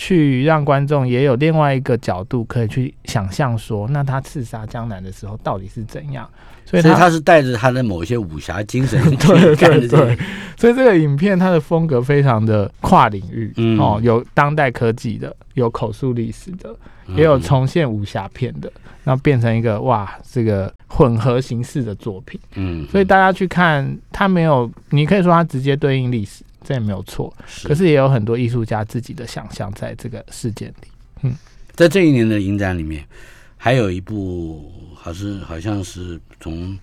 [0.00, 6.26] 去让观众也有另外一个角度可以去想象，说那他刺杀江南的时候到底是怎样？
[6.64, 10.18] 所以他是带着他的某些武侠精神 对对对，
[10.56, 16.74] 所以这个影片它的风格非常的跨领域哦，有当代科技的，有口述历史的，
[17.14, 18.72] 也有重现武侠片的，
[19.04, 22.40] 然后变成一个哇，这个混合形式的作品。
[22.54, 26.42] 嗯，所以大家去看，它没有，你可以说它直接对应历史。
[26.62, 30.88] 这也没有错，可是也有很多艺术家自己的想象在这个事件里。
[31.22, 31.34] 嗯，
[31.74, 33.04] 在这一年的影展里面，
[33.56, 36.78] 还有一部，好是好像是从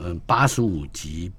[0.00, 1.30] 嗯八十五集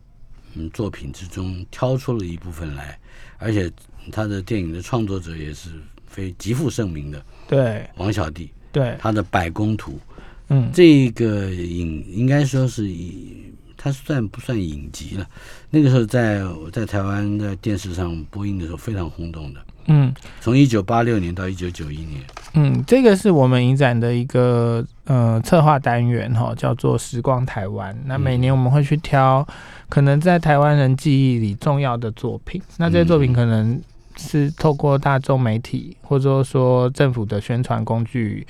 [0.55, 2.99] 嗯作品之中挑出了一部分来，
[3.37, 3.71] 而且
[4.11, 5.69] 他的电影的创作者也是
[6.05, 9.91] 非极负盛名的对王小弟，对，他的《百工图》
[10.49, 15.29] 嗯，这个影应该说是以它算不算影集了？
[15.73, 16.39] 那个时候在
[16.71, 20.13] 在台湾的电视上播映的时候非常轰动的，嗯。
[20.39, 22.21] 从一九八六年到一九九一年，
[22.53, 27.97] 嗯，这个是我们影展的一个呃策划单元哈，叫做“时光台湾”。
[28.05, 29.43] 那每年我们会去挑
[29.89, 33.81] 可能在台湾人记忆里重要的作品，那这些作品可能
[34.15, 38.45] 是透过大众媒体或者说政府的宣传工具。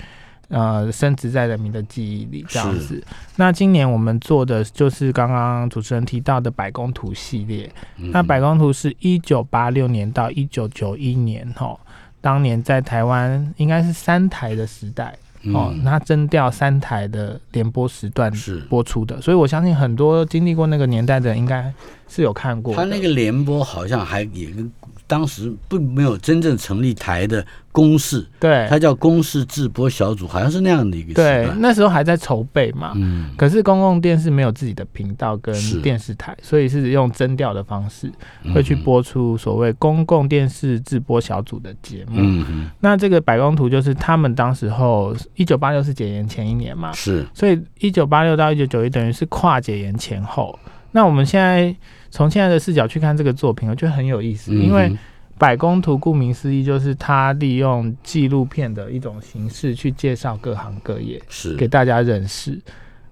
[0.54, 3.04] 呃，深植在人民的记忆里，这样子。
[3.38, 7.68] 那今年我们做的就是刚刚主持人提到的百工图系列。
[7.98, 11.76] 嗯那百工图是一九八六年到一九九一年，哈，
[12.22, 18.32] 当年在台湾应该是三台的时代，哦，嗯那征调三台的联播时段
[18.70, 21.74] 播出的，所以我相信很多经历过那个年代的人应该
[22.08, 22.76] 是有看过。
[22.76, 24.72] 他那个联播好像还也跟
[25.06, 32.94] 当时并没有真正成立台的公视，对它叫公视制播小组，好像是那样的一个对，那时候还在筹备嘛。
[32.96, 38.12] 嗯，可是公共电视没有自己的频道跟电视台，所以是用征调的方式
[38.56, 42.14] 会去嗯播出所谓公共电视制播小组的节目。
[42.16, 50.58] 嗯嗯，那这个百工图就是他们当时候一九八六是解严前一年嘛，是所以一九八六到一九九一等于是跨解严前后。
[50.94, 51.76] 那我们现在
[52.10, 54.98] 从现在的视角去看这个作品，我觉得很有意思，因为嗯
[55.38, 62.58] 百工图顾名思义就是他利用纪录片的一种形式去介绍各行各业，是给大家认识。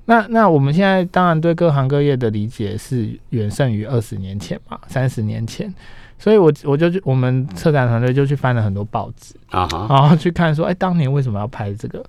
[0.06, 5.74] 那那我们现在当然对各行各业的理解是远胜于二十年前嘛，三十年前。
[6.20, 12.06] 所以我我就去我们策展团队就去翻了很多报纸，啊哈，然后去看说，哎，当年为什么要拍这个？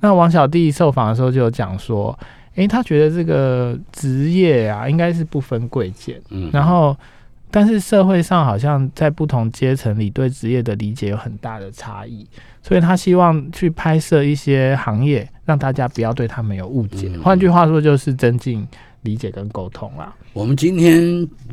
[0.00, 2.16] 那王小弟受访的时候就有讲说，
[2.56, 6.96] 哎，他觉得这个职业啊，应该是不分贵贱，嗯，然后
[7.50, 12.26] 但是社会上好像在不同阶层里对职业的理解有很大的差异，
[12.62, 17.08] 所以他希望去拍摄一些行业，让大家不要对他们有误解。
[17.12, 18.66] 嗯换句话说，就是增进
[19.04, 20.12] 理解跟沟通啦。
[20.32, 21.00] 我们今天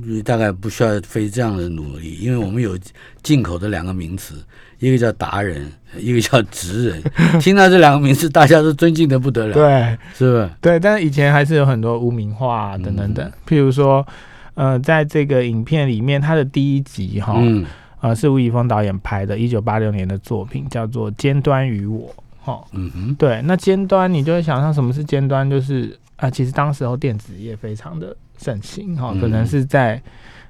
[0.07, 2.75] 呃大概不需要费这样的努力，因为我们有
[3.21, 4.43] 进口的两个名词，
[4.79, 7.03] 一个叫达人，一个叫职人。
[7.39, 10.49] 听到这两个名词，大家都尊敬的不得了，对是不是？
[10.59, 14.05] 对，但是以前还是有很多污名化、啊、等等等，譬如说。
[14.53, 17.65] 呃，在这个影片里面，它的第一集哈，嗯
[18.01, 22.09] 呃，是吴宇峰导演拍的，一九八六年的作品，叫做《尖端与我》
[22.45, 22.61] 哈。
[22.73, 29.45] 嗯哼，对，那尖端你就会想象什么是尖端，就是啊、其实当时候电子业非常的盛行哈，可能嗯。
[29.47, 30.01] 是在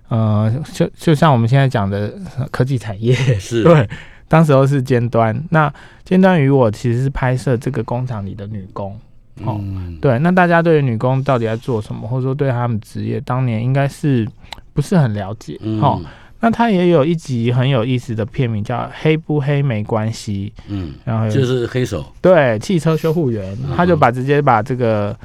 [0.10, 3.90] 呃，就就像我们现在讲的呃科技产业， 是，对，
[4.28, 5.34] 当时候是尖端。
[5.50, 8.92] 那尖端与我其实是拍摄这个工厂里的女工，
[9.44, 9.58] 哦。
[9.62, 14.28] 嗯，对，那大家对于女工到底在做什么，或者说对他们职业，当年应该是
[14.74, 16.02] 不是很了解，嗯，哦，
[16.42, 25.18] 那他也有一集很有意思的片名叫《黑不黑没关系》，嗯，然后就是黑手，对汽车修护员嗯，他就把直接把这个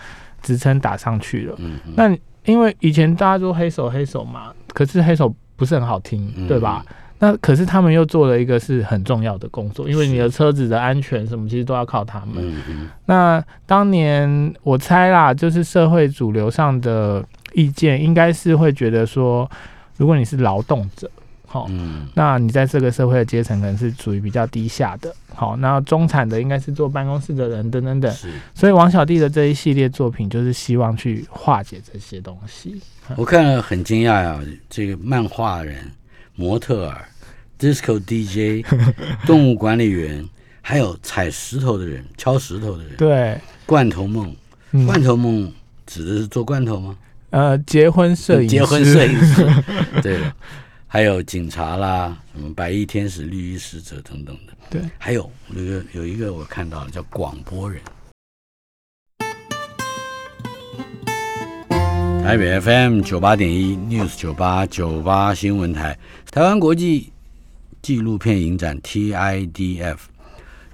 [0.43, 1.55] 职称打上去了。
[1.59, 6.85] 嗯，那因为以前大家说黑手黑手嘛，可是黑手不是很好听，嗯对吧？？
[7.19, 12.63] 那可是他们又做了一个是很重要的工作，因为你的车子的安全什么，其实都要靠他们。
[13.07, 19.51] 那当年我猜啦，就是社会主流上的意见，应该是会觉得说，
[19.97, 21.11] 如果你是劳动者，
[21.57, 25.15] 好、嗯那你在这个社会的阶层可能是属于比较低下的。
[25.35, 28.13] 好，那中产的应该是坐办公室的人等等等。
[28.13, 32.81] 是所以王小弟的这一系列作品，就是希望去化解这些东西。
[33.17, 34.39] 我看了很惊讶呀，
[34.69, 35.91] 这个漫画人、
[36.35, 37.09] 模特儿、
[37.59, 38.63] disco DJ、
[39.27, 40.29] 动物管理员，
[40.61, 44.35] 还有踩石头的人、敲石头的人，对，罐头梦，
[44.73, 45.51] 嗯，罐头梦
[45.87, 46.97] 指的是做罐头吗？
[47.31, 49.47] 呃，结婚摄影师，结婚摄影师，
[50.01, 50.35] 对了，
[50.89, 57.83] 还有警察啦，什么白衣天使、绿衣使者等等的，对，还有有一个有一个我看到了叫广播人。
[62.23, 65.99] 台北 FM 九八点一 News 九八九八新闻台，
[66.31, 67.13] 台湾国际
[67.83, 69.99] 纪录片影展 TIDF，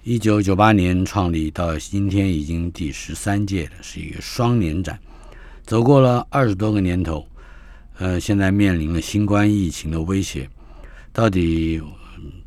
[0.03, 4.99] 一九九八年创立到今天已经第十三届了，是一个双年展，
[5.65, 7.27] 走过了二十多个年头，
[7.99, 10.49] 呃，现在面临了新冠疫情的威胁，
[11.13, 11.81] 到底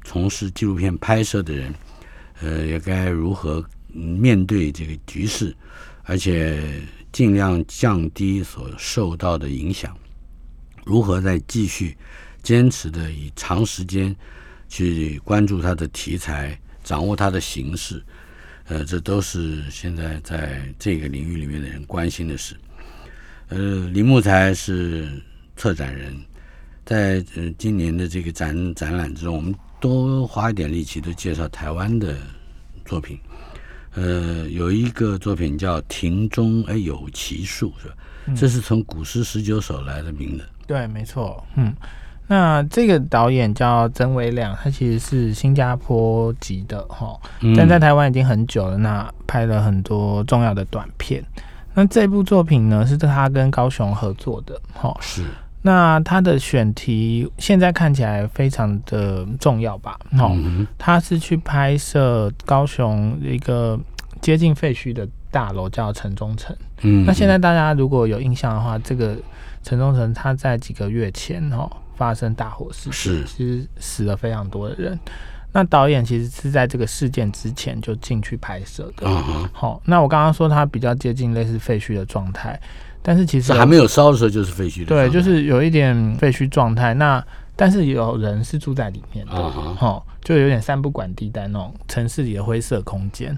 [0.04, 1.74] 从事纪录片拍摄的人，
[2.42, 5.56] 呃，也该如何面对这个局势，
[6.04, 6.82] 而且
[7.12, 9.96] 尽量降低所受到的影响，
[10.84, 11.96] 如何再继续
[12.44, 14.14] 坚持的以长时间
[14.68, 18.04] 去关注它的题材，掌握它的形式，
[18.66, 22.56] 呃，这都是现在在这个领域里面的人关心的事。
[23.48, 25.22] 呃，林木才是
[25.56, 26.16] 策展人，
[26.86, 32.16] 在呃今年的这个展展览之中，我们多花一点力气，都介绍台湾的
[32.86, 33.20] 作品。
[33.94, 37.96] 呃，有一个作品叫《庭中哎有奇树》，是吧？
[38.36, 40.44] 这是从古诗十九首来的名字。
[40.68, 41.42] 对，没错。
[41.56, 41.74] 嗯，
[42.28, 47.18] 那这个导演叫曾维亮，他其实是新加坡籍的哈，
[47.56, 48.78] 但在台湾已经很久了。
[48.78, 51.24] 那拍了很多重要的短片。
[51.74, 54.60] 那这部作品呢，是他跟高雄合作的。
[54.74, 55.24] 哈，是。
[55.66, 60.00] 那他的选题现在看起来非常的重要吧？
[60.20, 60.38] 哦，
[60.78, 63.80] 他是去拍摄高雄一个
[64.22, 66.56] 接近废墟的大楼，叫城中城。
[66.84, 69.18] 嗯，那现在大家如果有印象的话，这个
[69.64, 75.00] 城中城他在几个月前哦发生大火事是其实死了非常多的人。
[75.52, 79.10] 那导演其实是在这个事件之前就进去拍摄的。
[79.52, 82.60] 好，那我刚刚说他比较接近类似废墟的状态。
[83.08, 86.92] 但是其实还没有烧的时候就是废墟的，对，就是有一点废墟状态。
[86.96, 87.24] 那
[87.56, 93.38] 但是有人是住在里面的，哈，就有点三不管地带那种城市里的灰色空间。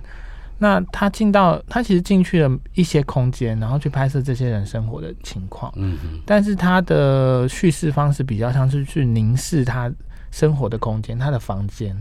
[0.57, 5.69] 那他进到他其实进去了一些空间，然后去拍摄这些人生活的情况。
[5.75, 6.21] 嗯哼。
[6.25, 9.91] 但是他的叙事方式比较像是去凝视他
[10.31, 11.93] 生活的空间，他的房间，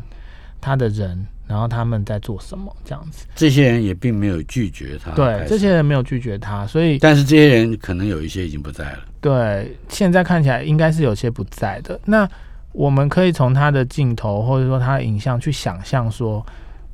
[0.61, 1.27] 他的人。
[1.47, 2.75] 然后他们在做什么？
[2.85, 5.13] 这样子，这些人也并没有拒绝他。
[5.13, 8.99] 对，这些人没有拒绝他，所以，但是这些人可能有一些已经不在了。
[9.21, 11.99] 对，现在看起来应该是有些不在的。
[12.05, 12.29] 那
[12.73, 16.45] 我们可以从他的镜头或者说他的影像去想象，说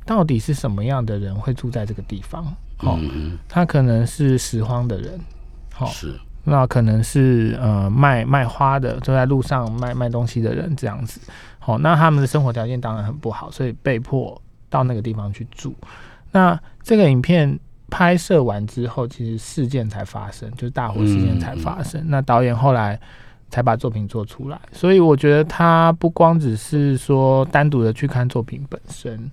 [0.05, 2.45] 到底是什么样的人会住在这个地方？
[2.79, 2.99] 哦，
[3.47, 5.19] 他可能是拾荒的人，
[5.73, 11.19] 好，是，那可能是呃卖卖花的，就在路上卖卖东西的人这样子。
[11.63, 14.39] 好，那他们的生活条件当然很不好，所以被迫。
[14.73, 15.71] 到那个地方去住，
[16.31, 17.59] 那这个影片
[17.91, 22.03] 拍摄完之后，其实事件才发生，就是大火事件才发生。
[22.07, 22.99] 那导演后来
[23.51, 29.31] 才把作品做出来，所以我觉得他不光只是说单独的去看作品本身，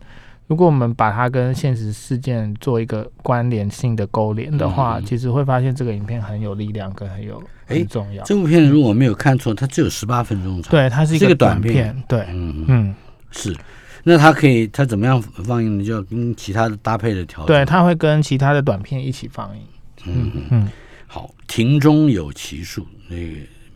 [0.51, 8.25] 如果我们把它跟现实事件做一个关联性的勾连的话，其实会发现这个影片很有力量，跟很有很重要。
[8.25, 12.95] 这部片如果没有看错，它只有十八分钟长，对，它是一个短片，对，嗯嗯，
[13.31, 13.57] 是。
[14.03, 15.85] 那它可以，它怎么样放映呢？
[15.85, 17.47] 就要跟其他的搭配的调整。
[17.47, 19.63] 对，它会跟其他的短片一起放映。
[20.07, 20.69] 嗯嗯。
[21.07, 23.23] 好，庭中有奇树，那个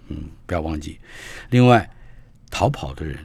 [0.08, 0.98] 嗯，不要忘记。
[1.50, 1.88] 另外，
[2.50, 3.16] 逃跑的人，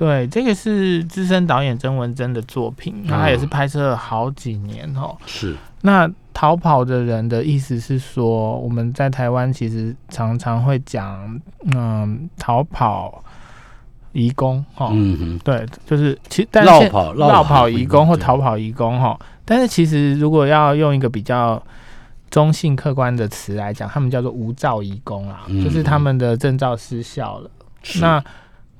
[0.00, 5.14] 对，这个是资深导演曾文珍的作品，他也是拍摄了好几年哦。
[5.26, 5.54] 是。
[5.82, 11.38] 那逃跑的人的意思是说，我们在台湾其实常常会讲，
[11.74, 13.22] 嗯，逃跑。
[14.12, 21.62] 移工哈，嗯哼，对，就是其但绕跑绕跑移工或逃跑移工哈，但是其实如果要用一个比较
[22.28, 27.48] 中性客观的词来讲，他们叫做无照移工啊，就是他们的证照失效了。
[28.00, 28.20] 那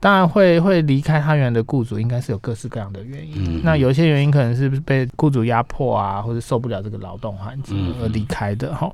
[0.00, 3.60] 当然会会离开他原来的雇主，应该是有各式各样的原因。
[3.62, 8.90] 那有一些原因可能是被雇主压迫啊，或者受不了这个劳动环境而离开的哈。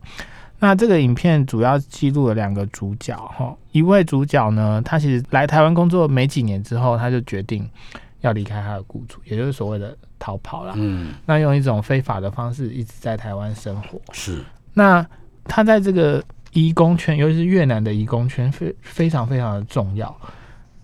[0.58, 7.68] 那这个影片主要记录了两个主角哈，一位主角呢，他其实来台湾工作没几年之后，他就决定
[8.22, 10.72] 要离开他的雇主，也就是所谓的逃跑了。
[10.76, 14.00] 嗯，那用一种非法的方式一直在台湾生活。
[14.12, 14.42] 是。
[14.74, 15.06] 那
[15.44, 20.12] 他在这个移工圈，尤其是越南的移工圈，非非常非常的重要。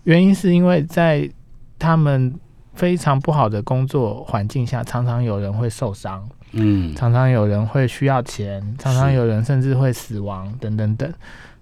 [0.03, 1.29] 原因是因为在
[1.77, 2.33] 他们
[2.73, 6.27] 非常不好的工作环境下，常常有人会受伤。
[6.55, 11.11] 嗯，常常有人会需要钱，常常有人甚至会死亡，等等等。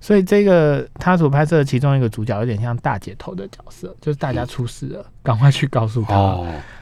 [0.02, 6.38] 所以这个他所拍摄的其中一个主角有点像大姐头的角色，就是大家出事了，赶快去告诉他，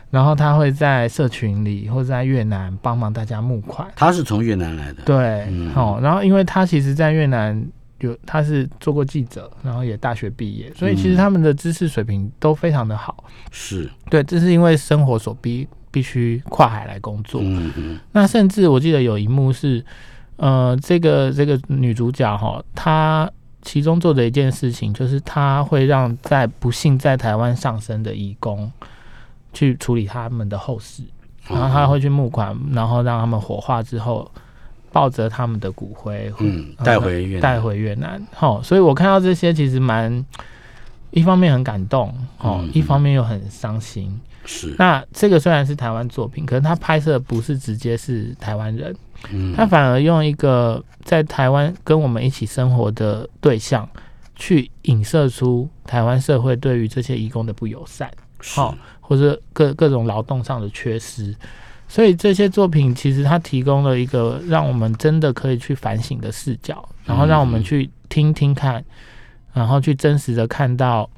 [0.10, 3.88] 然后他会在社群里或者在越南帮忙大家募款。
[3.96, 5.46] 他是从越南来的，对，
[5.76, 7.64] 哦，然后因为他其实在越南
[8.00, 13.24] 有他是做过记者，然后也大学毕业，所以其实他们的知识水平都非常的好。
[13.52, 15.68] 是对，这是因为生活所逼。
[15.92, 17.42] 必须跨海来工作。
[17.44, 19.84] 嗯嗯那甚至我记得有一幕是，
[20.36, 23.28] 呃，这个这个女主角哈，她
[23.64, 28.72] 其中做的一件事情就是，她会让在不幸在台湾上升的义工
[29.52, 31.02] 去处理他们的后事，
[31.48, 34.32] 然后她会去募款，然后让他们火化之后，
[34.92, 38.26] 抱着他们的骨灰，嗯，带回越带回越南。
[38.34, 40.26] 好，所以我看到这些其实蛮
[41.12, 44.20] 一方面很感动，哦，一方面又很伤心。
[44.46, 48.96] 是，那这个虽然是台湾作品，可是他拍摄不是直接是台湾人，
[49.32, 53.88] 嗯，他反而用一个在台湾跟我们一起生活的对象，
[54.36, 58.10] 去影射出台湾社会对于这些义工的不友善，
[58.40, 61.36] 好，或者各各种劳动上的缺失，
[61.90, 68.86] 所以这些作品其实它提供了一个让我们真的可以去反省的视角，然后让我们去听听看，
[69.54, 71.10] 然后去真实的看到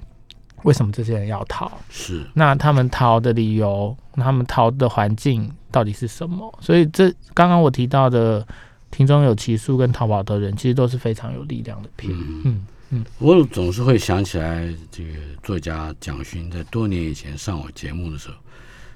[0.63, 2.25] 为什么这些人要逃，是。
[2.33, 6.57] 那他们逃的理由，他们逃的环境到底是什么？
[6.61, 8.41] 所以这刚刚我提到的
[8.89, 12.13] 《庭中有奇树》跟《逃跑的人》，其实都是非常有力量的片。
[12.45, 15.11] 嗯嗯，我总是会想起来，这个
[15.41, 18.35] 作家蒋勋在多年以前上我节目的时候，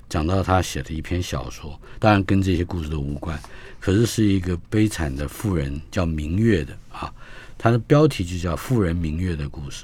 [0.08, 3.40] 讲到他写的一篇小说，当然跟这些故事都无关，
[3.80, 7.12] 可是是一个悲惨的富人叫明月的啊，
[7.58, 9.84] 他的标题就叫《富人明月的故事》。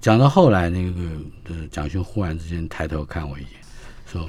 [0.00, 1.00] 讲到后来，那个
[1.44, 3.50] 呃蒋勋忽然之间抬头看我一眼，
[4.10, 4.28] 说：“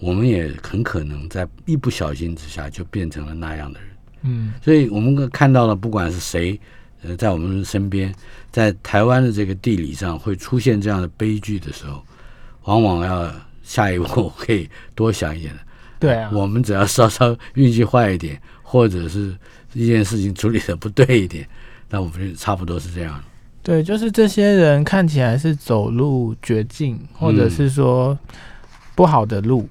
[0.00, 3.88] 我们也很可能在一不小心之下就变成了那样的人。”
[4.26, 6.58] 嗯，所以我们看到了，不管是谁，
[7.02, 8.14] 呃，在我们身边，
[8.50, 12.02] 在台湾的这个地理上会出现这样的悲剧的时候，
[12.62, 13.30] 往往要
[13.64, 15.60] 下一步 可以多想一点的。
[15.98, 19.34] 对啊，我们只要稍稍运气坏一点，或者是
[19.72, 21.48] 一件事情处理的不对一点，
[21.90, 23.20] 那我们就差不多是这样。
[23.62, 28.18] 对，就是这些人看起来是走入绝境，或者是说
[28.94, 29.66] 不好的路，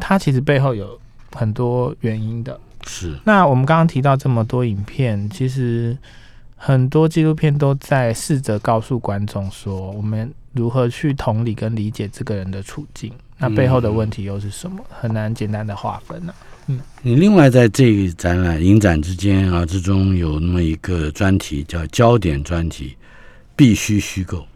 [0.00, 0.98] 他其实背后有
[1.32, 2.58] 很多原因的。
[2.84, 3.16] 是。
[3.24, 5.96] 那我们刚刚提到这么多影片，其实
[6.56, 14.84] 很多纪录片都在试着告诉观众说，我们如何去同理跟理解这个人的处境，那背后的问题又是什么？
[14.90, 16.34] 很难简单的划分呢。
[16.66, 22.94] 嗯，你另外在这个展览影展之间啊之中有那么一个专题叫焦点专题。
[23.56, 24.46] 必须虚构，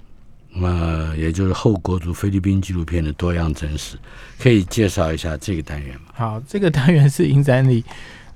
[0.55, 3.97] 那也就是后国族菲律宾纪录片的多样真实，
[4.39, 6.13] 可以介绍一下这个单元吗？
[6.15, 7.85] 好，这个单元是影展里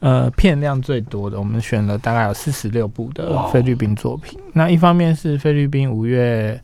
[0.01, 4.37] 呃片量最多的，我们选了大概有四十六部的菲律宾作品。
[4.53, 6.61] 那一方面是菲律宾五月，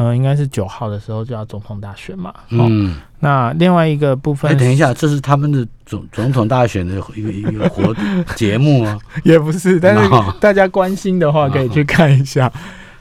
[0.00, 2.32] 呃，应该是九号的时候就要总统大选嘛。
[2.48, 2.96] 嗯。
[3.18, 7.94] 那另外一个部分，等一下，这是他们的总总统大选的一个一个活
[8.34, 8.98] 节目吗？
[9.24, 12.50] 也不是，但是大家关心的话可以去看一下。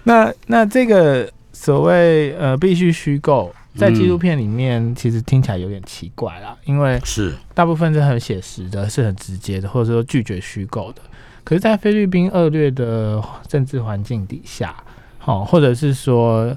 [0.03, 11.01] 那那这个所谓呃必须虚构，在纪录片里面其实听起来有点奇怪啦，因为是大部分是很写实的，是很直接的，或者说拒绝虚构的。
[11.45, 14.75] 可是，在菲律宾恶劣的政治环境底下，
[15.17, 16.53] 好，或者是说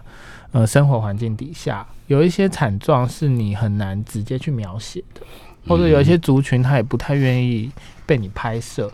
[0.53, 5.20] 呃生活环境底下，有一些惨状是你很难直接去描写的，
[5.66, 7.70] 或者有一些族群他也不太愿意
[8.07, 8.90] 被你拍摄。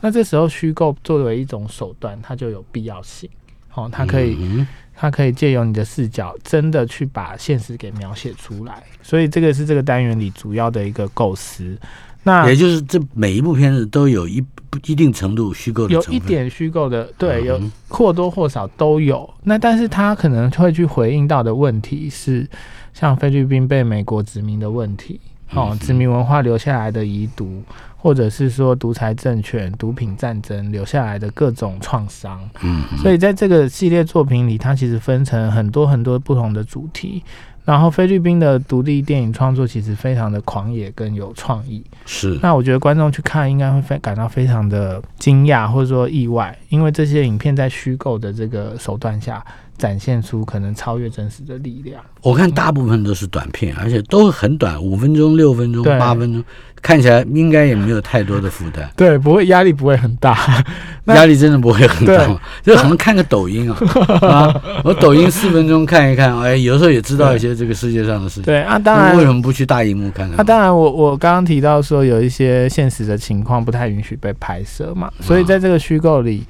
[0.00, 3.28] 那这时候虚构作为一种手段，它就有必要性。
[3.74, 8.82] 哦，它可以，它可以借由你的视角，真的去把现实给描写出来。
[9.02, 11.78] 所以这个是这个单元里主要的一个构思。
[12.22, 19.28] 那也就是这每一部片子都有一不一定程度虚构的，有一点虚构的，对，有或多或少都有。
[19.42, 22.48] 那但是他可能会去回应到的问题是，
[22.92, 25.20] 像菲律宾被美国殖民的问题，
[25.54, 27.62] 哦，殖民文化留下来的遗毒。
[28.02, 37.22] 或者是说独裁政权、毒品战争留下来的各种创伤，嗯，所以在这个系列作品里，它其实分成很多很多不同的主题。
[37.70, 42.36] 然后菲律宾的独立电影创作其实非常的狂野跟有创意，是。
[42.42, 49.44] 那我觉得观众去看应该会非感到非常的惊讶或者说意外，因为这些影片在虚构的这个手段下。
[49.80, 52.00] 展现出可能超越真实的力量。
[52.20, 56.44] 我看大部分都是短片，而且都很短，五分钟、六分钟、八分钟，
[56.82, 58.86] 看起来应该也没有太多的负担。
[58.94, 60.62] 对，不会压力不会很大，
[61.08, 63.78] 压力真的不会很大， 就可能看个抖音啊
[64.20, 64.62] 啊！
[64.84, 68.42] 我抖音四分钟看一看，哎，有时候也知道一些这个世界上的事情。
[68.44, 70.30] 对啊，当然为什么不去大荧幕看？
[70.36, 76.44] 那当然，我我刚刚提到说有一些现实的情况不太允许被拍摄嘛，所以在这个虚构里，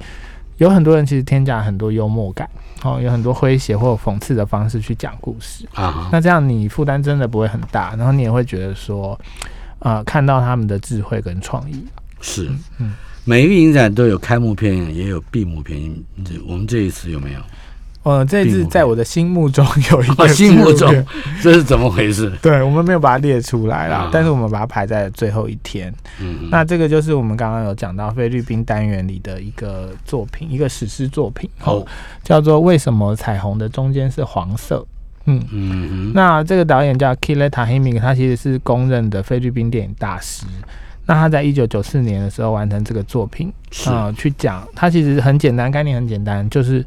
[0.61, 2.47] 有很多人其实添加很多幽默感。
[2.83, 9.19] 哦，有很多诙谐或讽刺的方式去讲故事啊，那这样你负担真的不会很大，然后你也会觉得说，
[9.79, 11.85] 呃，看到他们的智慧跟创意
[12.21, 12.93] 是，嗯，
[13.23, 15.95] 每一个影展都有开幕片，也有闭幕片，
[16.25, 17.39] 这我们这一次有没有？
[18.03, 20.91] 呃，这次在我的心目中有一个心目中，
[21.39, 22.31] 这是怎么回事？
[22.41, 25.93] 对我们没有把它列出来啦，但是我们把它排在最后一天。
[26.19, 31.85] 嗯，那这个就是我们刚刚有讲到菲律宾单元里的一个作品，一个史诗作品，哦，
[32.23, 34.77] 叫做《为什么彩虹的中间是黄色》。
[35.25, 40.47] 嗯嗯，那这个导演叫 k i l e t a h i m i 他其实是公认的菲律宾电影大师。
[41.05, 43.53] 那他在一九九四年的时候完成这个作品，
[43.85, 46.83] 啊，去讲，他其实很简单，概念很简单，就是。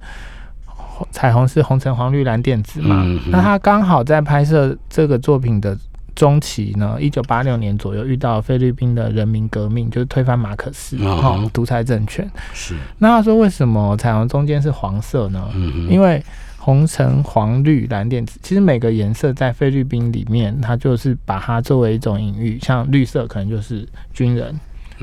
[1.10, 3.04] 彩虹是红橙黄绿蓝靛紫嘛？
[3.30, 5.76] 那他刚好在拍摄这个作品的
[6.14, 12.30] 中期呢，一九八六年左右遇到菲律宾的人民革命，就是推翻马可斯，哈，独裁政权。
[12.52, 12.76] 是。
[12.98, 15.50] 那他说为什么彩虹中间是黄色呢？
[15.54, 16.22] 嗯因为
[16.58, 24.58] 红橙黄绿蓝靛紫，其实每个颜色在菲律宾里面，它就是把它作为一种隐喻，像绿色可能就是军人，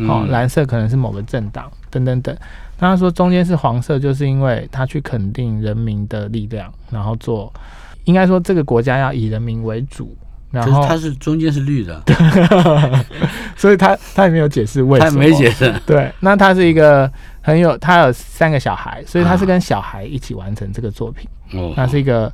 [0.08, 2.36] 哦，蓝色可能是某个政党，等等等。
[2.82, 7.54] 那他说中间是黄色，就是因为他去肯定人民的力量，然后做，
[8.06, 10.18] 应该说这个国家要以人民为主，
[10.50, 12.02] 然后可是它是中间是绿的，
[13.56, 15.72] 所以他他也没有解释为什么，他没解释。
[15.86, 17.10] 对，那他是一个
[17.42, 22.34] 很有，他有三个小孩，所以他是啊跟小孩一起完成这个作品，哦，那是一个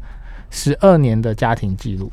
[0.49, 2.09] 十二年的家庭记录，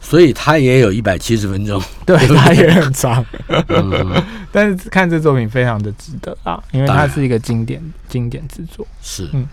[0.00, 1.82] 所以他也有一百七十分钟。
[2.04, 3.24] 对， 他也很长，
[3.66, 4.22] 嗯，
[4.56, 7.78] 但是看这作品非常的值得啊，因为它是一个经典
[8.08, 8.86] 经典之作。
[9.02, 9.46] 是嗯。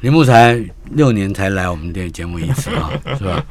[0.00, 2.88] 林木才六年才来我们电节目一次啊，
[3.18, 3.44] 是吧？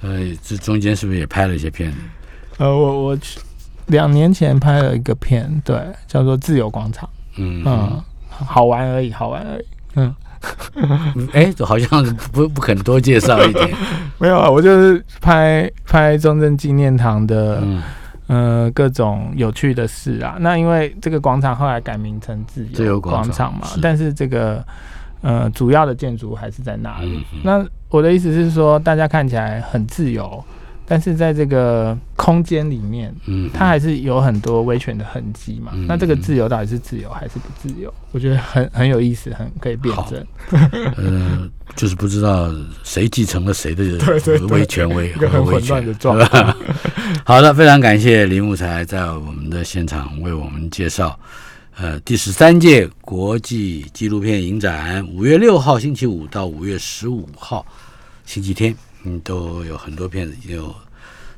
[0.00, 1.98] 呃，这中间是不是也拍了一些片子？
[2.58, 3.38] 呃，我我去
[3.86, 5.78] 两年前拍了一个片，对，
[6.08, 9.64] 叫做《自由广场》，嗯嗯，好玩而已，好玩而已。
[9.94, 10.16] 嗯，
[10.74, 13.70] 嗯， 哎，好像不不肯多介绍一点。
[14.18, 17.82] 没有啊，我就是拍拍中正纪念堂的，嗯，
[18.30, 20.36] 呃，各种有趣的事啊。
[20.38, 24.64] 那因为这个广场后来改名成自自由广广场是，嘛但是这个
[25.20, 27.16] 呃主要的建筑还是在那里。
[27.16, 30.44] 嗯嗯那我的意思是说，大家看起来很自由，
[30.92, 35.70] 但是在这个空间里面，嗯，它还是有很多威权的痕迹嘛。
[35.72, 37.94] 嗯那这个自由到底是自由还是不自由？
[38.10, 40.26] 我觉得很很有意思，很可以辩证。
[40.96, 43.84] 呃，就是不知道谁继承了谁的
[44.50, 46.54] 威权威很混和威权乱的状 态。
[47.24, 51.16] 好的，非常感谢林木才在我们的现场为我们介绍，
[51.76, 57.64] 呃，第十三届国际纪录片影展，五月六号星期五到五月十五号
[58.26, 58.74] 星期天，
[59.04, 60.74] 嗯，都有很多片子，有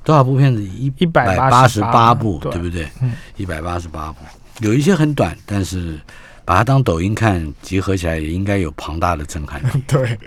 [0.05, 0.63] 多少部片子？
[0.63, 3.13] 一一百八十八部，对对不对嗯？
[3.37, 4.19] 一百八十八部，
[4.61, 5.99] 有一些很短，但是
[6.45, 9.83] 把它当抖音看，集合起来也应该有庞大的震撼力。
[9.87, 10.19] 对。